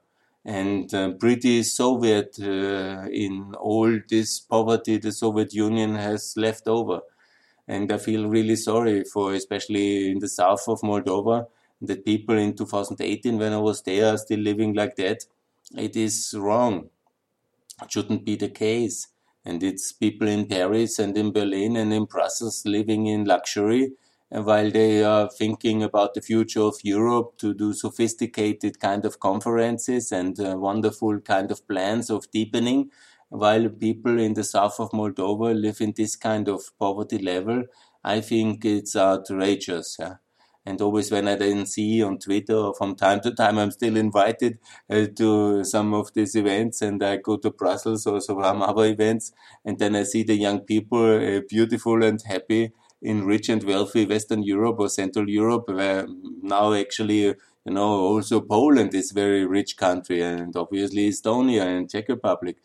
and 0.46 0.94
uh, 0.94 1.12
pretty 1.12 1.64
Soviet 1.64 2.38
uh, 2.40 3.08
in 3.12 3.54
all 3.60 4.00
this 4.10 4.40
poverty 4.40 4.98
the 4.98 5.12
Soviet 5.12 5.54
Union 5.54 5.96
has 5.96 6.34
left 6.38 6.68
over. 6.68 7.02
And 7.70 7.92
I 7.92 8.00
feel 8.00 8.28
really 8.28 8.56
sorry 8.56 9.04
for, 9.04 9.34
especially 9.34 10.12
in 10.12 10.20
the 10.20 10.28
south 10.28 10.68
of 10.68 10.82
Moldova, 10.82 11.48
that 11.82 12.04
people 12.04 12.36
in 12.36 12.56
2018, 12.56 13.38
when 13.38 13.54
I 13.54 13.58
was 13.58 13.84
there, 13.84 14.14
are 14.14 14.18
still 14.18 14.40
living 14.40 14.74
like 14.74 14.96
that. 14.96 15.26
It 15.78 15.96
is 15.96 16.34
wrong. 16.36 16.90
It 17.82 17.92
shouldn't 17.92 18.26
be 18.26 18.36
the 18.36 18.50
case. 18.50 19.08
And 19.46 19.62
it's 19.62 19.92
people 19.92 20.28
in 20.28 20.48
Paris 20.48 20.98
and 20.98 21.16
in 21.16 21.32
Berlin 21.32 21.78
and 21.78 21.94
in 21.94 22.06
Brussels 22.06 22.66
living 22.66 23.06
in 23.06 23.26
luxury 23.26 23.94
while 24.30 24.70
they 24.70 25.04
are 25.04 25.30
thinking 25.30 25.82
about 25.82 26.14
the 26.14 26.22
future 26.22 26.62
of 26.62 26.76
Europe 26.84 27.38
to 27.38 27.54
do 27.54 27.74
sophisticated 27.74 28.80
kind 28.80 29.06
of 29.06 29.20
conferences 29.20 30.12
and 30.12 30.40
uh, 30.40 30.56
wonderful 30.58 31.20
kind 31.20 31.52
of 31.52 31.68
plans 31.68 32.10
of 32.10 32.30
deepening, 32.32 32.92
while 33.30 33.70
people 33.70 34.20
in 34.20 34.34
the 34.34 34.44
south 34.44 34.80
of 34.80 34.92
Moldova 34.92 35.60
live 35.60 35.82
in 35.82 35.94
this 35.96 36.16
kind 36.16 36.48
of 36.48 36.62
poverty 36.78 37.20
level, 37.20 37.64
I 38.04 38.22
think 38.22 38.66
it's 38.66 38.96
outrageous. 38.96 39.98
Yeah? 40.00 40.16
And 40.66 40.82
always 40.82 41.12
when 41.12 41.28
I 41.28 41.36
then 41.36 41.66
see 41.66 42.04
on 42.04 42.20
Twitter 42.20 42.56
or 42.56 42.74
from 42.74 42.96
time 42.96 43.22
to 43.22 43.32
time, 43.32 43.58
I'm 43.58 43.72
still 43.72 43.98
invited 43.98 44.60
uh, 44.90 45.06
to 45.16 45.64
some 45.64 45.94
of 45.94 46.14
these 46.14 46.36
events 46.36 46.82
and 46.82 47.02
I 47.04 47.18
go 47.18 47.38
to 47.38 47.50
Brussels 47.50 48.06
or 48.06 48.20
some 48.22 48.62
other 48.62 48.86
events. 48.86 49.32
And 49.66 49.80
then 49.80 49.96
I 49.96 50.04
see 50.04 50.24
the 50.24 50.36
young 50.36 50.60
people 50.60 51.38
uh, 51.38 51.42
beautiful 51.48 52.04
and 52.04 52.22
happy 52.22 52.74
in 53.02 53.26
rich 53.26 53.50
and 53.50 53.64
wealthy 53.64 54.06
Western 54.06 54.44
Europe 54.44 54.80
or 54.80 54.90
Central 54.90 55.30
Europe, 55.30 55.70
where 55.70 56.06
now 56.42 56.74
actually, 56.74 57.22
you 57.22 57.36
know, 57.66 57.90
also 57.90 58.42
Poland 58.42 58.94
is 58.94 59.12
very 59.12 59.46
rich 59.46 59.78
country 59.78 60.22
and 60.22 60.56
obviously 60.56 61.10
Estonia 61.10 61.66
and 61.66 61.90
Czech 61.90 62.10
Republic. 62.10 62.58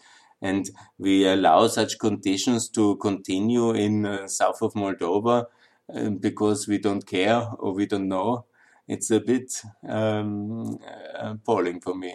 And 0.50 0.70
we 0.98 1.26
allow 1.26 1.66
such 1.68 1.98
conditions 1.98 2.68
to 2.70 2.96
continue 2.96 3.70
in 3.72 4.04
uh, 4.06 4.28
south 4.28 4.60
of 4.62 4.74
Moldova 4.74 5.46
uh, 5.94 6.10
because 6.10 6.68
we 6.68 6.78
don't 6.78 7.06
care 7.06 7.40
or 7.58 7.72
we 7.72 7.86
don't 7.86 8.08
know. 8.08 8.44
It's 8.86 9.10
a 9.10 9.20
bit 9.20 9.62
um, 9.88 10.78
appalling 11.14 11.80
for 11.80 11.94
me. 11.94 12.12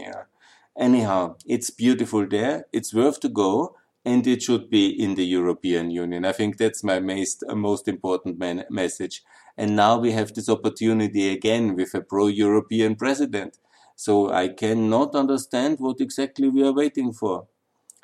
Anyhow, 0.78 1.36
it's 1.46 1.70
beautiful 1.70 2.28
there. 2.28 2.66
It's 2.72 2.94
worth 2.94 3.20
to 3.22 3.30
go 3.30 3.76
and 4.06 4.26
it 4.26 4.42
should 4.42 4.70
be 4.70 4.88
in 4.88 5.16
the 5.16 5.26
European 5.26 5.92
Union. 5.92 6.26
I 6.26 6.32
think 6.32 6.58
that's 6.58 6.84
my 6.84 7.00
most, 7.00 7.44
most 7.50 7.88
important 7.88 8.40
man- 8.40 8.66
message. 8.70 9.24
And 9.58 9.76
now 9.76 10.00
we 10.00 10.12
have 10.14 10.34
this 10.34 10.48
opportunity 10.50 11.30
again 11.30 11.76
with 11.76 11.94
a 11.94 12.02
pro-European 12.02 12.96
president. 12.96 13.58
So 13.96 14.32
I 14.32 14.48
cannot 14.50 15.16
understand 15.16 15.80
what 15.80 16.00
exactly 16.00 16.48
we 16.48 16.64
are 16.64 16.74
waiting 16.74 17.12
for. 17.12 17.48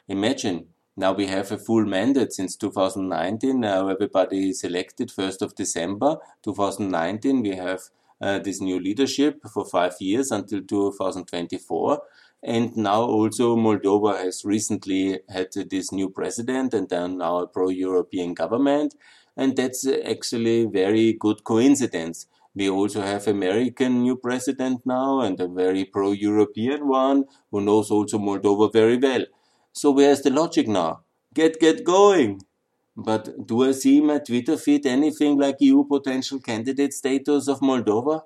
Imagine 0.07 0.67
now 0.97 1.11
we 1.11 1.27
have 1.27 1.51
a 1.51 1.57
full 1.57 1.83
mandate 1.83 2.31
since 2.31 2.55
2019. 2.55 3.59
Now 3.59 3.89
everybody 3.89 4.49
is 4.49 4.63
elected 4.63 5.09
1st 5.09 5.41
of 5.41 5.55
December 5.55 6.17
2019. 6.43 7.41
We 7.41 7.55
have 7.55 7.81
uh, 8.21 8.39
this 8.39 8.61
new 8.61 8.79
leadership 8.79 9.41
for 9.51 9.65
five 9.65 9.95
years 9.99 10.31
until 10.31 10.61
2024. 10.61 12.01
And 12.43 12.77
now 12.77 13.01
also 13.01 13.57
Moldova 13.57 14.23
has 14.23 14.45
recently 14.45 15.19
had 15.27 15.47
this 15.69 15.91
new 15.91 16.09
president 16.09 16.73
and 16.73 16.87
then 16.87 17.17
now 17.17 17.39
a 17.39 17.47
pro-European 17.47 18.35
government. 18.35 18.95
And 19.35 19.57
that's 19.57 19.85
actually 19.85 20.65
very 20.65 21.13
good 21.13 21.43
coincidence. 21.43 22.27
We 22.53 22.69
also 22.69 23.01
have 23.01 23.27
American 23.27 24.03
new 24.03 24.15
president 24.15 24.85
now 24.85 25.19
and 25.19 25.37
a 25.41 25.47
very 25.47 25.83
pro-European 25.83 26.87
one 26.87 27.25
who 27.51 27.59
knows 27.59 27.91
also 27.91 28.17
Moldova 28.17 28.71
very 28.71 28.97
well. 28.97 29.25
So 29.75 29.91
where's 29.91 30.21
the 30.21 30.29
logic 30.29 30.67
now? 30.67 31.01
Get, 31.33 31.59
get 31.59 31.83
going. 31.83 32.41
But 32.95 33.45
do 33.45 33.63
I 33.65 33.73
see 33.73 33.99
my 33.99 34.19
Twitter 34.19 34.57
feed 34.57 34.85
anything 34.85 35.37
like 35.37 35.57
EU 35.59 35.83
potential 35.83 36.39
candidate 36.39 36.93
status 36.93 37.49
of 37.49 37.59
Moldova? 37.59 38.21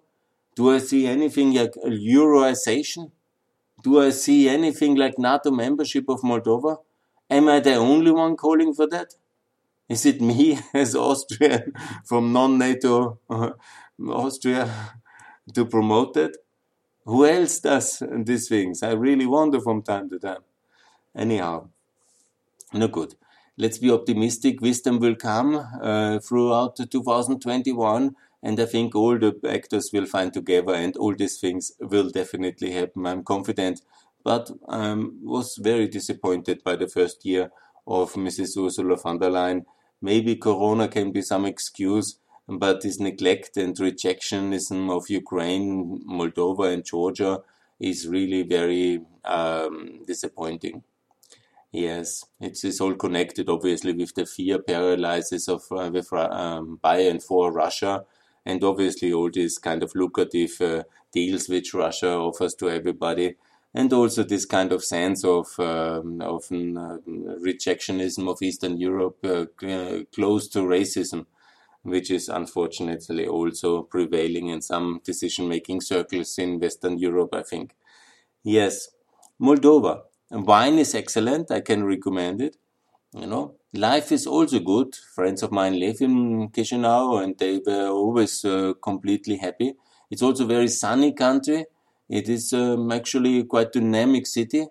Do 0.56 0.70
I 0.72 0.78
see 0.78 1.08
anything 1.08 1.54
like 1.54 1.74
Euroization? 1.86 3.12
Do 3.84 4.02
I 4.02 4.12
see 4.12 4.48
anything 4.50 4.96
like 4.96 5.18
NATO 5.18 5.52
membership 5.52 6.06
of 6.10 6.22
Moldova? 6.22 6.78
Am 7.30 7.50
I 7.50 7.60
the 7.60 7.76
only 7.76 8.12
one 8.12 8.36
calling 8.36 8.74
for 8.74 8.88
that? 8.88 9.16
Is 9.90 10.06
it 10.06 10.22
me 10.22 10.60
as 10.74 10.96
Austrian 10.96 11.74
from 12.06 12.34
non-NATO 12.34 13.20
uh, 13.30 13.52
Austria 14.08 14.70
to 15.56 15.66
promote 15.66 16.14
that? 16.14 16.38
Who 17.06 17.26
else 17.26 17.60
does 17.60 18.04
these 18.26 18.50
things? 18.50 18.84
I 18.84 18.92
really 18.92 19.26
wonder 19.26 19.62
from 19.62 19.82
time 19.82 20.10
to 20.12 20.20
time. 20.20 20.44
Anyhow, 21.16 21.70
no 22.74 22.88
good. 22.88 23.16
Let's 23.58 23.78
be 23.78 23.92
optimistic. 23.92 24.62
Wisdom 24.62 25.00
will 25.00 25.16
come 25.16 25.56
uh, 25.82 26.20
throughout 26.20 26.78
2021 26.78 28.16
and 28.42 28.60
I 28.60 28.66
think 28.66 28.96
all 28.96 29.18
the 29.18 29.38
actors 29.50 29.90
will 29.92 30.06
find 30.06 30.32
together 30.32 30.74
and 30.74 30.96
all 30.96 31.14
these 31.16 31.40
things 31.40 31.74
will 31.80 32.10
definitely 32.10 32.72
happen. 32.72 33.06
I'm 33.06 33.24
confident, 33.24 33.82
but 34.24 34.50
I 34.68 34.92
um, 34.92 35.20
was 35.24 35.58
very 35.58 35.88
disappointed 35.88 36.64
by 36.64 36.76
the 36.76 36.88
first 36.88 37.26
year 37.26 37.52
of 37.86 38.14
Mrs. 38.14 38.58
Ursula 38.58 38.96
von 38.96 39.20
der 39.20 39.30
Leyen. 39.30 39.66
Maybe 40.02 40.38
Corona 40.38 40.88
can 40.88 41.12
be 41.12 41.22
some 41.22 41.46
excuse, 41.46 42.18
but 42.48 42.82
this 42.82 43.00
neglect 43.00 43.58
and 43.58 43.76
rejectionism 43.76 44.90
of 44.96 45.10
Ukraine, 45.10 46.02
Moldova, 46.08 46.74
and 46.74 46.86
Georgia 46.86 47.42
is 47.80 48.08
really 48.08 48.44
very 48.44 49.02
um, 49.26 50.06
disappointing. 50.06 50.84
Yes, 51.72 52.26
it's, 52.40 52.64
it's 52.64 52.82
all 52.82 52.96
connected, 52.96 53.48
obviously, 53.48 53.94
with 53.94 54.16
the 54.16 54.26
fear 54.26 54.60
paralysis 54.60 55.48
of 55.48 55.64
uh, 55.72 55.90
with, 55.94 56.12
um, 56.14 56.80
by 56.82 57.00
and 57.00 57.22
for 57.22 57.52
Russia 57.52 58.06
and 58.46 58.64
obviously 58.64 59.14
all 59.14 59.30
these 59.32 59.58
kind 59.58 59.84
of 59.84 59.94
lucrative 59.96 60.60
uh, 60.62 60.84
deals 61.12 61.50
which 61.50 61.74
Russia 61.74 62.12
offers 62.16 62.56
to 62.56 62.70
everybody, 62.70 63.36
and 63.74 63.94
also 63.94 64.24
this 64.24 64.46
kind 64.46 64.72
of 64.72 64.84
sense 64.84 65.24
of 65.24 65.48
um, 65.60 66.22
of 66.22 66.46
uh, 66.52 66.98
rejectionism 67.46 68.30
of 68.30 68.42
Eastern 68.42 68.78
Europe 68.78 69.24
uh, 69.24 69.46
close 70.14 70.48
to 70.50 70.60
racism, 70.60 71.26
which 71.84 72.10
is 72.10 72.30
unfortunately 72.30 73.28
also 73.28 73.84
prevailing 73.84 74.48
in 74.48 74.62
some 74.62 75.02
decision-making 75.04 75.82
circles 75.82 76.38
in 76.38 76.60
Western 76.60 76.98
Europe. 76.98 77.34
I 77.34 77.44
think. 77.44 77.76
Yes, 78.44 78.90
Moldova. 79.40 80.02
Wine 80.32 80.78
is 80.80 80.94
excellent. 80.96 81.52
I 81.52 81.62
can 81.62 81.84
recommend 81.84 82.42
it. 82.42 82.56
You 83.14 83.26
know, 83.26 83.56
life 83.74 84.12
is 84.12 84.28
also 84.28 84.60
good. 84.60 84.96
Friends 85.16 85.42
of 85.42 85.52
mine 85.52 85.80
live 85.80 86.02
in 86.02 86.50
Chisinau 86.50 87.24
and 87.24 87.38
they 87.38 87.60
were 87.66 87.88
always 87.88 88.46
uh, 88.46 88.74
completely 88.82 89.38
happy. 89.38 89.74
It's 90.12 90.22
also 90.22 90.44
a 90.44 90.48
very 90.48 90.68
sunny 90.68 91.14
country. 91.14 91.66
It 92.08 92.30
is 92.30 92.54
um, 92.54 92.92
actually 92.92 93.44
quite 93.46 93.72
dynamic 93.72 94.28
city. 94.28 94.68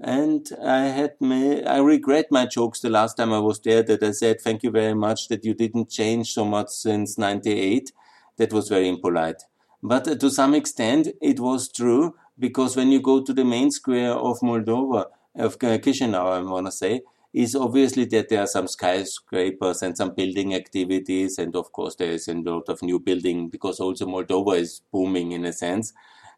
And 0.00 0.48
I 0.64 0.86
had 0.86 1.14
my, 1.20 1.62
I 1.62 1.78
regret 1.78 2.26
my 2.30 2.46
jokes 2.46 2.80
the 2.80 2.90
last 2.90 3.16
time 3.16 3.32
I 3.32 3.40
was 3.40 3.60
there 3.60 3.82
that 3.84 4.02
I 4.02 4.12
said, 4.12 4.40
thank 4.40 4.62
you 4.62 4.70
very 4.70 4.94
much 4.94 5.28
that 5.28 5.44
you 5.44 5.54
didn't 5.54 5.90
change 5.90 6.32
so 6.32 6.44
much 6.44 6.68
since 6.70 7.18
98. 7.18 7.92
That 8.36 8.52
was 8.52 8.68
very 8.68 8.88
impolite. 8.88 9.42
But 9.82 10.06
uh, 10.08 10.14
to 10.16 10.30
some 10.30 10.54
extent, 10.54 11.08
it 11.20 11.40
was 11.40 11.68
true 11.68 12.14
because 12.38 12.76
when 12.76 12.92
you 12.92 13.00
go 13.00 13.22
to 13.22 13.32
the 13.32 13.44
main 13.44 13.70
square 13.70 14.12
of 14.12 14.40
Moldova, 14.40 15.06
of 15.34 15.58
Chisinau, 15.58 16.32
I 16.32 16.40
want 16.50 16.66
to 16.66 16.72
say, 16.72 17.02
is 17.32 17.54
obviously 17.54 18.04
that 18.06 18.28
there 18.28 18.40
are 18.42 18.46
some 18.46 18.66
skyscrapers 18.66 19.82
and 19.82 19.96
some 19.96 20.14
building 20.14 20.54
activities. 20.54 21.38
And 21.38 21.54
of 21.54 21.72
course, 21.72 21.96
there 21.96 22.10
is 22.10 22.28
a 22.28 22.34
lot 22.34 22.68
of 22.68 22.82
new 22.82 22.98
building 22.98 23.48
because 23.48 23.80
also 23.80 24.06
Moldova 24.06 24.58
is 24.58 24.80
booming 24.92 25.32
in 25.32 25.44
a 25.44 25.52
sense. 25.52 25.92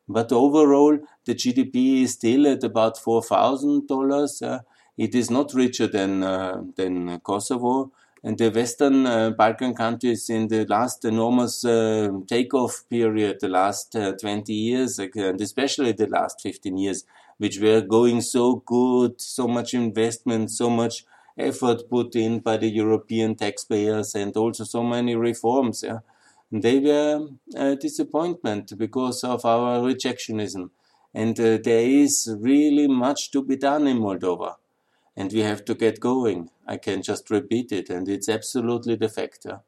But 0.09 0.33
overall, 0.33 0.99
the 1.25 1.35
GDP 1.35 2.03
is 2.03 2.15
still 2.15 2.47
at 2.49 2.65
about 2.65 2.97
$4,000. 2.99 4.43
Uh, 4.43 4.61
it 4.99 5.15
is 5.15 5.31
not 5.31 5.55
richer 5.55 5.87
than, 5.87 6.23
uh, 6.23 6.63
than 6.77 7.21
Kosovo. 7.21 7.93
And 8.22 8.37
the 8.37 8.50
Western 8.50 9.06
uh, 9.06 9.30
Balkan 9.30 9.74
countries 9.74 10.28
in 10.28 10.48
the 10.48 10.66
last 10.66 11.04
enormous 11.04 11.64
uh, 11.64 12.11
takeoff 12.26 12.85
period, 12.90 13.38
the 13.40 13.48
last 13.48 13.96
uh, 13.96 14.12
20 14.12 14.52
years, 14.52 14.98
and 14.98 15.40
especially 15.40 15.92
the 15.92 16.06
last 16.06 16.40
15 16.42 16.76
years, 16.76 17.04
which 17.38 17.59
were 17.59 17.80
going 17.80 18.20
so 18.20 18.56
good, 18.66 19.20
so 19.20 19.48
much 19.48 19.72
investment, 19.72 20.50
so 20.50 20.68
much 20.68 21.04
effort 21.38 21.88
put 21.88 22.14
in 22.14 22.40
by 22.40 22.59
the 22.59 22.68
European 22.68 23.35
taxpayers, 23.35 24.14
and 24.14 24.37
also 24.37 24.64
so 24.64 24.83
many 24.83 25.16
reforms. 25.16 25.83
Yeah 25.83 26.00
they 26.52 26.80
were 26.80 27.28
a 27.54 27.76
disappointment 27.76 28.76
because 28.76 29.22
of 29.22 29.44
our 29.44 29.80
rejectionism. 29.80 30.70
And 31.14 31.38
uh, 31.38 31.59
there 31.62 31.87
is 31.87 32.35
really 32.38 32.87
much 32.88 33.30
to 33.33 33.42
be 33.42 33.56
done 33.56 33.87
in 33.87 33.98
Moldova. 33.98 34.56
And 35.16 35.33
we 35.33 35.40
have 35.40 35.64
to 35.66 35.75
get 35.75 36.01
going. 36.01 36.51
I 36.66 36.77
can 36.77 37.03
just 37.03 37.31
repeat 37.31 37.73
it. 37.73 37.90
And 37.90 38.09
it's 38.09 38.29
absolutely 38.29 38.96
the 38.96 39.09
factor. 39.09 39.61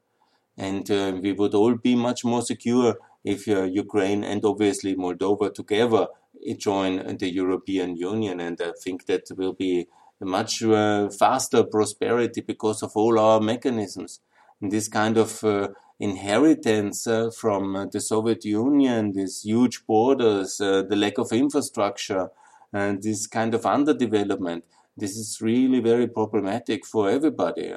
And 0.56 0.90
uh, 0.90 1.18
we 1.20 1.32
would 1.32 1.54
all 1.54 1.74
be 1.74 1.94
much 1.94 2.24
more 2.24 2.42
secure 2.42 2.96
if 3.24 3.48
uh, 3.48 3.62
Ukraine 3.62 4.24
and 4.24 4.44
obviously 4.44 4.94
Moldova 4.94 5.52
together 5.52 6.08
join 6.56 7.16
the 7.18 7.32
European 7.32 7.96
Union. 7.96 8.40
And 8.40 8.60
I 8.60 8.72
think 8.82 9.06
that 9.06 9.24
will 9.36 9.52
be 9.52 9.86
a 10.20 10.24
much 10.24 10.62
uh, 10.62 11.08
faster 11.10 11.64
prosperity 11.64 12.40
because 12.40 12.82
of 12.82 12.92
all 12.94 13.18
our 13.18 13.40
mechanisms. 13.40 14.20
And 14.60 14.70
this 14.70 14.88
kind 14.88 15.16
of 15.16 15.42
uh, 15.44 15.68
inheritance 15.98 17.06
uh, 17.06 17.30
from 17.30 17.88
the 17.92 18.00
Soviet 18.00 18.44
Union, 18.44 19.12
these 19.12 19.42
huge 19.42 19.86
borders, 19.86 20.60
uh, 20.60 20.82
the 20.88 20.96
lack 20.96 21.18
of 21.18 21.32
infrastructure, 21.32 22.28
and 22.72 23.02
this 23.02 23.26
kind 23.26 23.54
of 23.54 23.62
underdevelopment. 23.62 24.62
This 24.96 25.16
is 25.16 25.40
really 25.40 25.80
very 25.80 26.06
problematic 26.08 26.84
for 26.86 27.08
everybody. 27.10 27.74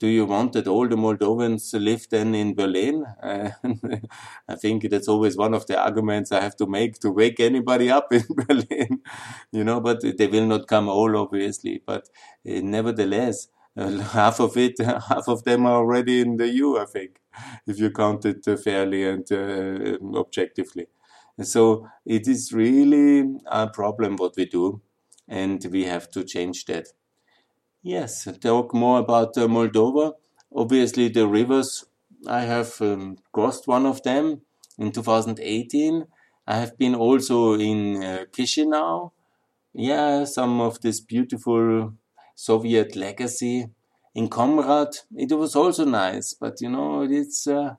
Do 0.00 0.08
you 0.08 0.26
want 0.26 0.52
that 0.54 0.66
all 0.66 0.88
the 0.88 0.96
Moldovans 0.96 1.72
live 1.80 2.06
then 2.10 2.34
in 2.34 2.54
Berlin? 2.54 3.04
I 3.22 4.56
think 4.56 4.88
that's 4.90 5.08
always 5.08 5.36
one 5.36 5.54
of 5.54 5.66
the 5.66 5.78
arguments 5.80 6.32
I 6.32 6.40
have 6.40 6.56
to 6.56 6.66
make 6.66 6.98
to 7.00 7.10
wake 7.10 7.38
anybody 7.40 7.90
up 7.90 8.12
in 8.12 8.24
Berlin, 8.30 9.02
you 9.52 9.64
know, 9.64 9.80
but 9.80 10.00
they 10.18 10.26
will 10.26 10.46
not 10.46 10.66
come 10.66 10.88
all, 10.88 11.16
obviously. 11.16 11.82
But 11.86 12.08
uh, 12.48 12.60
nevertheless, 12.62 13.48
uh, 13.76 13.90
half 14.18 14.40
of 14.40 14.56
it, 14.56 14.80
half 14.80 15.28
of 15.28 15.44
them 15.44 15.64
are 15.66 15.76
already 15.76 16.20
in 16.20 16.36
the 16.38 16.48
EU, 16.48 16.76
I 16.78 16.86
think, 16.86 17.20
if 17.66 17.78
you 17.78 17.90
count 17.90 18.24
it 18.24 18.46
uh, 18.48 18.56
fairly 18.56 19.04
and 19.08 19.30
uh, 19.30 19.98
objectively. 20.18 20.86
So 21.42 21.88
it 22.06 22.28
is 22.28 22.52
really 22.52 23.38
a 23.46 23.68
problem 23.68 24.16
what 24.16 24.34
we 24.36 24.46
do, 24.46 24.80
and 25.28 25.64
we 25.70 25.84
have 25.84 26.10
to 26.12 26.24
change 26.24 26.64
that. 26.66 26.88
Yes, 27.82 28.26
talk 28.40 28.74
more 28.74 28.98
about 28.98 29.36
uh, 29.38 29.46
Moldova. 29.46 30.14
Obviously, 30.54 31.08
the 31.08 31.26
rivers. 31.28 31.84
I 32.26 32.40
have 32.42 32.80
um, 32.80 33.18
crossed 33.32 33.68
one 33.68 33.86
of 33.86 34.02
them 34.02 34.42
in 34.78 34.90
2018. 34.92 36.06
I 36.46 36.56
have 36.56 36.76
been 36.78 36.94
also 36.94 37.54
in 37.54 38.02
uh, 38.02 38.24
Chisinau. 38.32 39.12
Yeah, 39.74 40.24
some 40.24 40.60
of 40.60 40.80
this 40.80 41.00
beautiful 41.00 41.94
Soviet 42.34 42.96
legacy. 42.96 43.68
In 44.14 44.28
Comrat, 44.28 45.04
it 45.16 45.32
was 45.32 45.56
also 45.56 45.84
nice, 45.84 46.34
but 46.34 46.60
you 46.60 46.70
know, 46.70 47.02
it's 47.02 47.46
uh, 47.46 47.74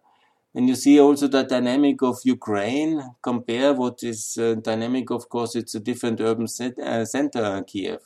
when 0.55 0.69
you 0.69 0.75
see 0.75 1.01
also 1.01 1.27
the 1.27 1.43
dynamic 1.43 2.01
of 2.01 2.17
Ukraine, 2.23 3.03
compare 3.21 3.73
what 3.73 4.01
is 4.03 4.37
uh, 4.37 4.53
dynamic. 4.53 5.11
Of 5.11 5.27
course, 5.27 5.53
it's 5.53 5.75
a 5.75 5.81
different 5.81 6.21
urban 6.21 6.47
set, 6.47 6.79
uh, 6.79 7.03
center, 7.03 7.61
Kiev, 7.67 7.99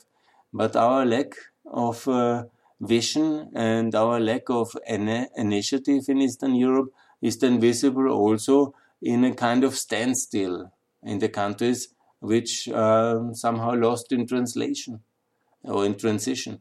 but 0.52 0.74
our 0.74 1.06
lack 1.06 1.30
of 1.64 2.08
uh, 2.08 2.46
vision 2.80 3.52
and 3.54 3.94
our 3.94 4.18
lack 4.18 4.50
of 4.50 4.76
initiative 4.88 6.08
in 6.08 6.22
Eastern 6.22 6.56
Europe 6.56 6.90
is 7.22 7.38
then 7.38 7.60
visible 7.60 8.08
also 8.08 8.74
in 9.00 9.22
a 9.22 9.32
kind 9.32 9.62
of 9.62 9.76
standstill 9.76 10.72
in 11.04 11.20
the 11.20 11.28
countries 11.28 11.94
which 12.18 12.68
are 12.68 13.32
somehow 13.32 13.74
lost 13.76 14.10
in 14.10 14.26
translation 14.26 14.98
or 15.62 15.86
in 15.86 15.94
transition. 15.94 16.60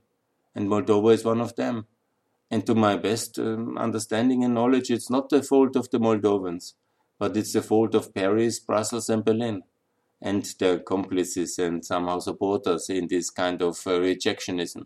And 0.53 0.69
Moldova 0.69 1.15
is 1.15 1.25
one 1.25 1.41
of 1.41 1.55
them. 1.55 1.87
And 2.51 2.65
to 2.65 2.75
my 2.75 2.97
best 2.97 3.37
um, 3.37 3.77
understanding 3.77 4.43
and 4.43 4.53
knowledge, 4.53 4.89
it's 4.89 5.09
not 5.09 5.29
the 5.29 5.43
fault 5.43 5.75
of 5.75 5.89
the 5.91 5.99
Moldovans, 5.99 6.73
but 7.19 7.37
it's 7.37 7.53
the 7.53 7.61
fault 7.61 7.93
of 7.93 8.13
Paris, 8.13 8.59
Brussels, 8.59 9.09
and 9.09 9.23
Berlin, 9.23 9.61
and 10.21 10.43
their 10.59 10.75
accomplices 10.75 11.59
and 11.59 11.85
somehow 11.85 12.19
supporters 12.19 12.89
in 12.89 13.07
this 13.07 13.29
kind 13.29 13.61
of 13.61 13.75
uh, 13.85 13.91
rejectionism. 13.91 14.85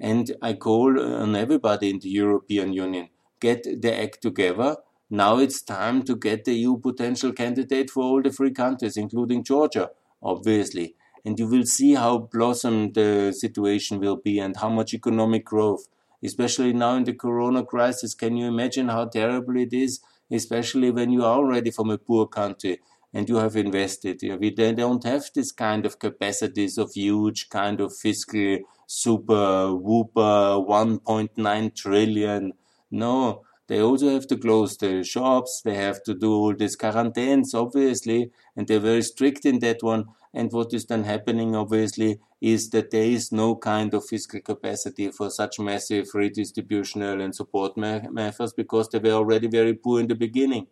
And 0.00 0.34
I 0.42 0.54
call 0.54 1.00
on 1.00 1.36
everybody 1.36 1.90
in 1.90 1.98
the 1.98 2.08
European 2.08 2.72
Union 2.72 3.08
get 3.40 3.64
the 3.64 4.02
act 4.02 4.22
together. 4.22 4.76
Now 5.10 5.38
it's 5.38 5.62
time 5.62 6.02
to 6.04 6.16
get 6.16 6.44
the 6.44 6.54
EU 6.54 6.78
potential 6.78 7.32
candidate 7.32 7.90
for 7.90 8.02
all 8.02 8.22
the 8.22 8.30
three 8.30 8.52
countries, 8.52 8.96
including 8.96 9.44
Georgia, 9.44 9.90
obviously 10.22 10.96
and 11.26 11.40
you 11.40 11.48
will 11.48 11.66
see 11.66 11.94
how 11.94 12.18
blossom 12.18 12.92
the 12.92 13.32
situation 13.32 13.98
will 13.98 14.14
be 14.14 14.38
and 14.38 14.56
how 14.56 14.70
much 14.70 14.94
economic 14.94 15.44
growth, 15.44 15.88
especially 16.22 16.72
now 16.72 16.94
in 16.96 17.04
the 17.04 17.12
corona 17.12 17.64
crisis. 17.64 18.14
Can 18.14 18.36
you 18.36 18.46
imagine 18.46 18.88
how 18.88 19.06
terrible 19.06 19.56
it 19.56 19.72
is, 19.72 20.00
especially 20.30 20.90
when 20.90 21.10
you 21.10 21.24
are 21.24 21.36
already 21.36 21.70
from 21.70 21.90
a 21.90 21.98
poor 21.98 22.26
country 22.26 22.80
and 23.12 23.28
you 23.28 23.36
have 23.36 23.56
invested? 23.56 24.20
We 24.40 24.50
don't 24.50 25.04
have 25.04 25.30
this 25.34 25.52
kind 25.52 25.86
of 25.86 25.98
capacities 25.98 26.78
of 26.78 26.92
huge 26.92 27.48
kind 27.48 27.80
of 27.80 27.96
fiscal 27.96 28.58
super 28.86 29.74
whooper 29.74 30.58
1.9 30.60 31.74
trillion. 31.74 32.52
No, 32.90 33.42
they 33.66 33.80
also 33.80 34.10
have 34.10 34.28
to 34.28 34.36
close 34.36 34.76
the 34.76 35.02
shops. 35.02 35.62
They 35.64 35.74
have 35.74 36.04
to 36.04 36.14
do 36.14 36.32
all 36.32 36.54
these 36.54 36.76
quarantines, 36.76 37.52
obviously, 37.52 38.30
and 38.54 38.68
they're 38.68 38.78
very 38.78 39.02
strict 39.02 39.44
in 39.44 39.58
that 39.58 39.82
one. 39.82 40.04
And 40.32 40.52
what 40.52 40.72
is 40.72 40.86
then 40.86 41.02
happening, 41.02 41.56
obviously, 41.56 42.20
is 42.40 42.70
that 42.70 42.90
there 42.90 43.04
is 43.04 43.32
no 43.32 43.56
kind 43.56 43.94
of 43.94 44.04
fiscal 44.06 44.40
capacity 44.40 45.10
for 45.10 45.30
such 45.30 45.58
massive 45.58 46.06
redistributional 46.12 47.22
and 47.22 47.34
support 47.34 47.76
methods 47.76 48.52
because 48.52 48.88
they 48.90 48.98
were 48.98 49.10
already 49.12 49.48
very 49.48 49.74
poor 49.74 50.00
in 50.00 50.06
the 50.08 50.14
beginning. 50.14 50.66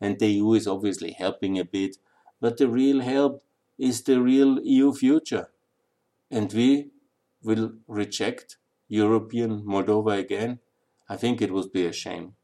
And 0.00 0.18
the 0.18 0.28
EU 0.28 0.52
is 0.52 0.66
obviously 0.66 1.12
helping 1.12 1.58
a 1.58 1.64
bit. 1.64 1.96
But 2.40 2.58
the 2.58 2.68
real 2.68 3.00
help 3.00 3.42
is 3.78 4.02
the 4.02 4.20
real 4.20 4.60
EU 4.62 4.92
future. 4.92 5.48
And 6.30 6.52
we 6.52 6.90
will 7.42 7.74
reject 7.88 8.58
European 8.88 9.64
Moldova 9.64 10.18
again. 10.18 10.60
I 11.08 11.16
think 11.16 11.42
it 11.42 11.52
would 11.52 11.72
be 11.72 11.86
a 11.86 11.92
shame. 11.92 12.36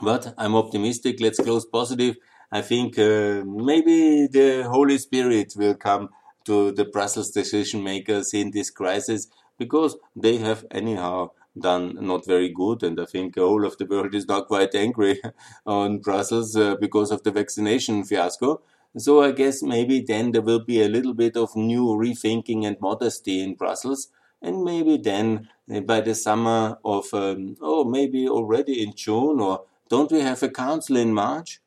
But 0.00 0.34
I'm 0.38 0.54
optimistic. 0.56 1.20
Let's 1.20 1.38
close 1.38 1.64
positive. 1.64 2.16
I 2.50 2.62
think 2.62 2.98
uh, 2.98 3.44
maybe 3.44 4.26
the 4.26 4.66
Holy 4.68 4.98
Spirit 4.98 5.52
will 5.56 5.74
come 5.74 6.08
to 6.44 6.72
the 6.72 6.84
Brussels 6.84 7.30
decision 7.30 7.82
makers 7.82 8.32
in 8.34 8.50
this 8.50 8.70
crisis 8.70 9.28
because 9.58 9.96
they 10.16 10.38
have 10.38 10.64
anyhow 10.70 11.30
done 11.58 11.98
not 12.00 12.26
very 12.26 12.48
good. 12.48 12.82
And 12.82 13.00
I 13.00 13.04
think 13.04 13.36
all 13.36 13.64
of 13.64 13.76
the 13.78 13.86
world 13.86 14.14
is 14.14 14.26
now 14.26 14.42
quite 14.42 14.74
angry 14.74 15.20
on 15.66 15.98
Brussels 15.98 16.56
uh, 16.56 16.76
because 16.76 17.10
of 17.10 17.22
the 17.22 17.30
vaccination 17.30 18.04
fiasco. 18.04 18.62
So 18.96 19.22
I 19.22 19.32
guess 19.32 19.62
maybe 19.62 20.00
then 20.00 20.32
there 20.32 20.42
will 20.42 20.64
be 20.64 20.82
a 20.82 20.88
little 20.88 21.14
bit 21.14 21.36
of 21.36 21.54
new 21.54 21.86
rethinking 21.86 22.66
and 22.66 22.80
modesty 22.80 23.42
in 23.42 23.54
Brussels. 23.54 24.08
And 24.42 24.64
maybe 24.64 24.96
then 24.96 25.48
uh, 25.72 25.80
by 25.80 26.00
the 26.00 26.14
summer 26.14 26.78
of, 26.84 27.12
um, 27.12 27.56
oh, 27.60 27.84
maybe 27.84 28.28
already 28.28 28.82
in 28.82 28.94
June, 28.94 29.40
or 29.40 29.64
don't 29.88 30.10
we 30.10 30.20
have 30.20 30.42
a 30.42 30.48
council 30.48 30.96
in 30.96 31.12
March? 31.12 31.60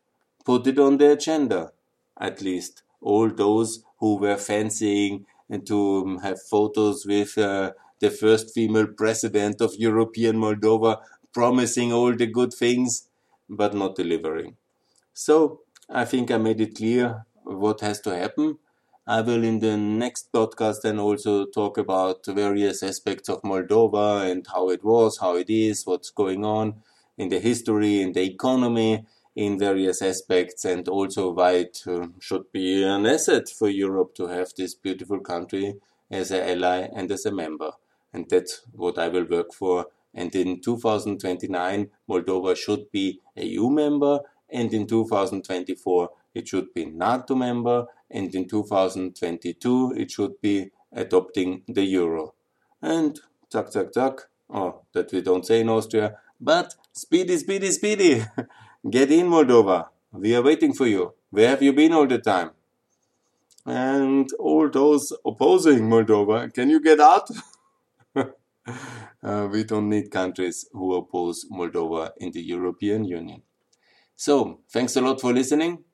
put 0.44 0.68
it 0.68 0.80
on 0.80 0.98
the 0.98 1.12
agenda, 1.12 1.72
at 2.20 2.42
least. 2.42 2.84
All 3.02 3.30
those 3.30 3.84
who 4.04 4.18
were 4.18 4.36
fancying 4.36 5.26
and 5.50 5.66
to 5.66 5.80
um, 6.06 6.18
have 6.20 6.42
photos 6.42 7.06
with 7.06 7.38
uh, 7.38 7.72
the 8.02 8.10
first 8.12 8.54
female 8.54 8.88
president 8.88 9.62
of 9.62 9.74
European 9.78 10.36
Moldova 10.36 10.98
promising 11.34 11.94
all 11.94 12.14
the 12.14 12.28
good 12.28 12.54
things, 12.54 13.08
but 13.50 13.74
not 13.74 13.96
delivering. 13.96 14.58
So 15.14 15.62
I 15.90 16.04
think 16.04 16.32
I 16.32 16.38
made 16.38 16.60
it 16.60 16.76
clear 16.76 17.26
what 17.44 17.80
has 17.80 18.02
to 18.02 18.14
happen. 18.14 18.58
I 19.08 19.22
will 19.22 19.44
in 19.46 19.60
the 19.60 19.78
next 19.78 20.34
podcast 20.34 20.82
then 20.84 21.00
also 21.00 21.46
talk 21.46 21.78
about 21.78 22.26
various 22.26 22.84
aspects 22.84 23.30
of 23.30 23.42
Moldova 23.44 24.30
and 24.30 24.46
how 24.54 24.70
it 24.70 24.84
was, 24.84 25.20
how 25.20 25.38
it 25.38 25.50
is, 25.50 25.86
what's 25.86 26.10
going 26.10 26.44
on 26.44 26.84
in 27.18 27.30
the 27.30 27.40
history, 27.40 28.02
in 28.02 28.12
the 28.12 28.24
economy, 28.24 29.06
in 29.36 29.58
various 29.58 30.02
aspects, 30.02 30.66
and 30.66 30.88
also 30.88 31.32
why 31.32 31.54
it 31.54 31.84
uh, 31.88 32.08
should 32.20 32.52
be 32.52 32.84
an 32.84 33.06
asset 33.06 33.50
for 33.50 33.70
Europe 33.70 34.14
to 34.16 34.28
have 34.28 34.54
this 34.58 34.76
beautiful 34.76 35.20
country 35.20 35.76
as 36.12 36.32
an 36.32 36.48
ally 36.48 36.88
and 36.96 37.12
as 37.12 37.26
a 37.26 37.32
member. 37.32 37.72
And 38.14 38.30
that's 38.30 38.62
what 38.72 39.00
I 39.00 39.08
will 39.08 39.26
work 39.26 39.54
for. 39.54 39.88
And 40.14 40.34
in 40.36 40.62
2029, 40.62 41.90
Moldova 42.08 42.56
should 42.56 42.92
be 42.92 43.22
a 43.36 43.44
EU 43.44 43.70
member, 43.70 44.20
and 44.52 44.72
in 44.72 44.86
2024, 44.86 46.10
it 46.36 46.48
should 46.48 46.74
be 46.74 46.86
NATO 46.86 47.34
member, 47.34 47.88
and 48.12 48.34
in 48.36 48.48
2022, 48.48 49.94
it 49.98 50.12
should 50.12 50.40
be 50.42 50.70
adopting 50.92 51.64
the 51.68 51.84
euro. 51.84 52.36
And 52.82 53.20
tuck, 53.50 53.72
tuck, 53.72 53.92
tuck. 53.92 54.30
Oh, 54.50 54.82
that 54.94 55.12
we 55.12 55.22
don't 55.22 55.46
say 55.46 55.62
in 55.62 55.70
Austria, 55.70 56.18
but 56.40 56.76
speedy, 56.92 57.38
speedy, 57.38 57.72
speedy. 57.72 58.24
Get 58.90 59.12
in, 59.12 59.28
Moldova. 59.28 59.88
We 60.12 60.36
are 60.36 60.42
waiting 60.42 60.74
for 60.74 60.86
you. 60.86 61.14
Where 61.30 61.48
have 61.48 61.64
you 61.64 61.72
been 61.72 61.94
all 61.94 62.06
the 62.06 62.18
time? 62.18 62.52
And 63.66 64.30
all 64.38 64.70
those 64.70 65.14
opposing 65.26 65.90
Moldova, 65.90 66.54
can 66.54 66.70
you 66.70 66.82
get 66.82 67.00
out? 67.00 67.30
uh, 68.16 69.48
we 69.50 69.64
don't 69.64 69.88
need 69.88 70.12
countries 70.12 70.68
who 70.74 70.96
oppose 70.96 71.46
Moldova 71.50 72.12
in 72.18 72.32
the 72.32 72.42
European 72.42 73.06
Union. 73.06 73.42
So, 74.18 74.60
thanks 74.70 74.98
a 74.98 75.02
lot 75.02 75.22
for 75.22 75.32
listening 75.32 75.86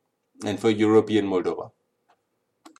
and 0.43 0.60
for 0.60 0.71
European 0.71 1.28
Moldova. 1.28 1.69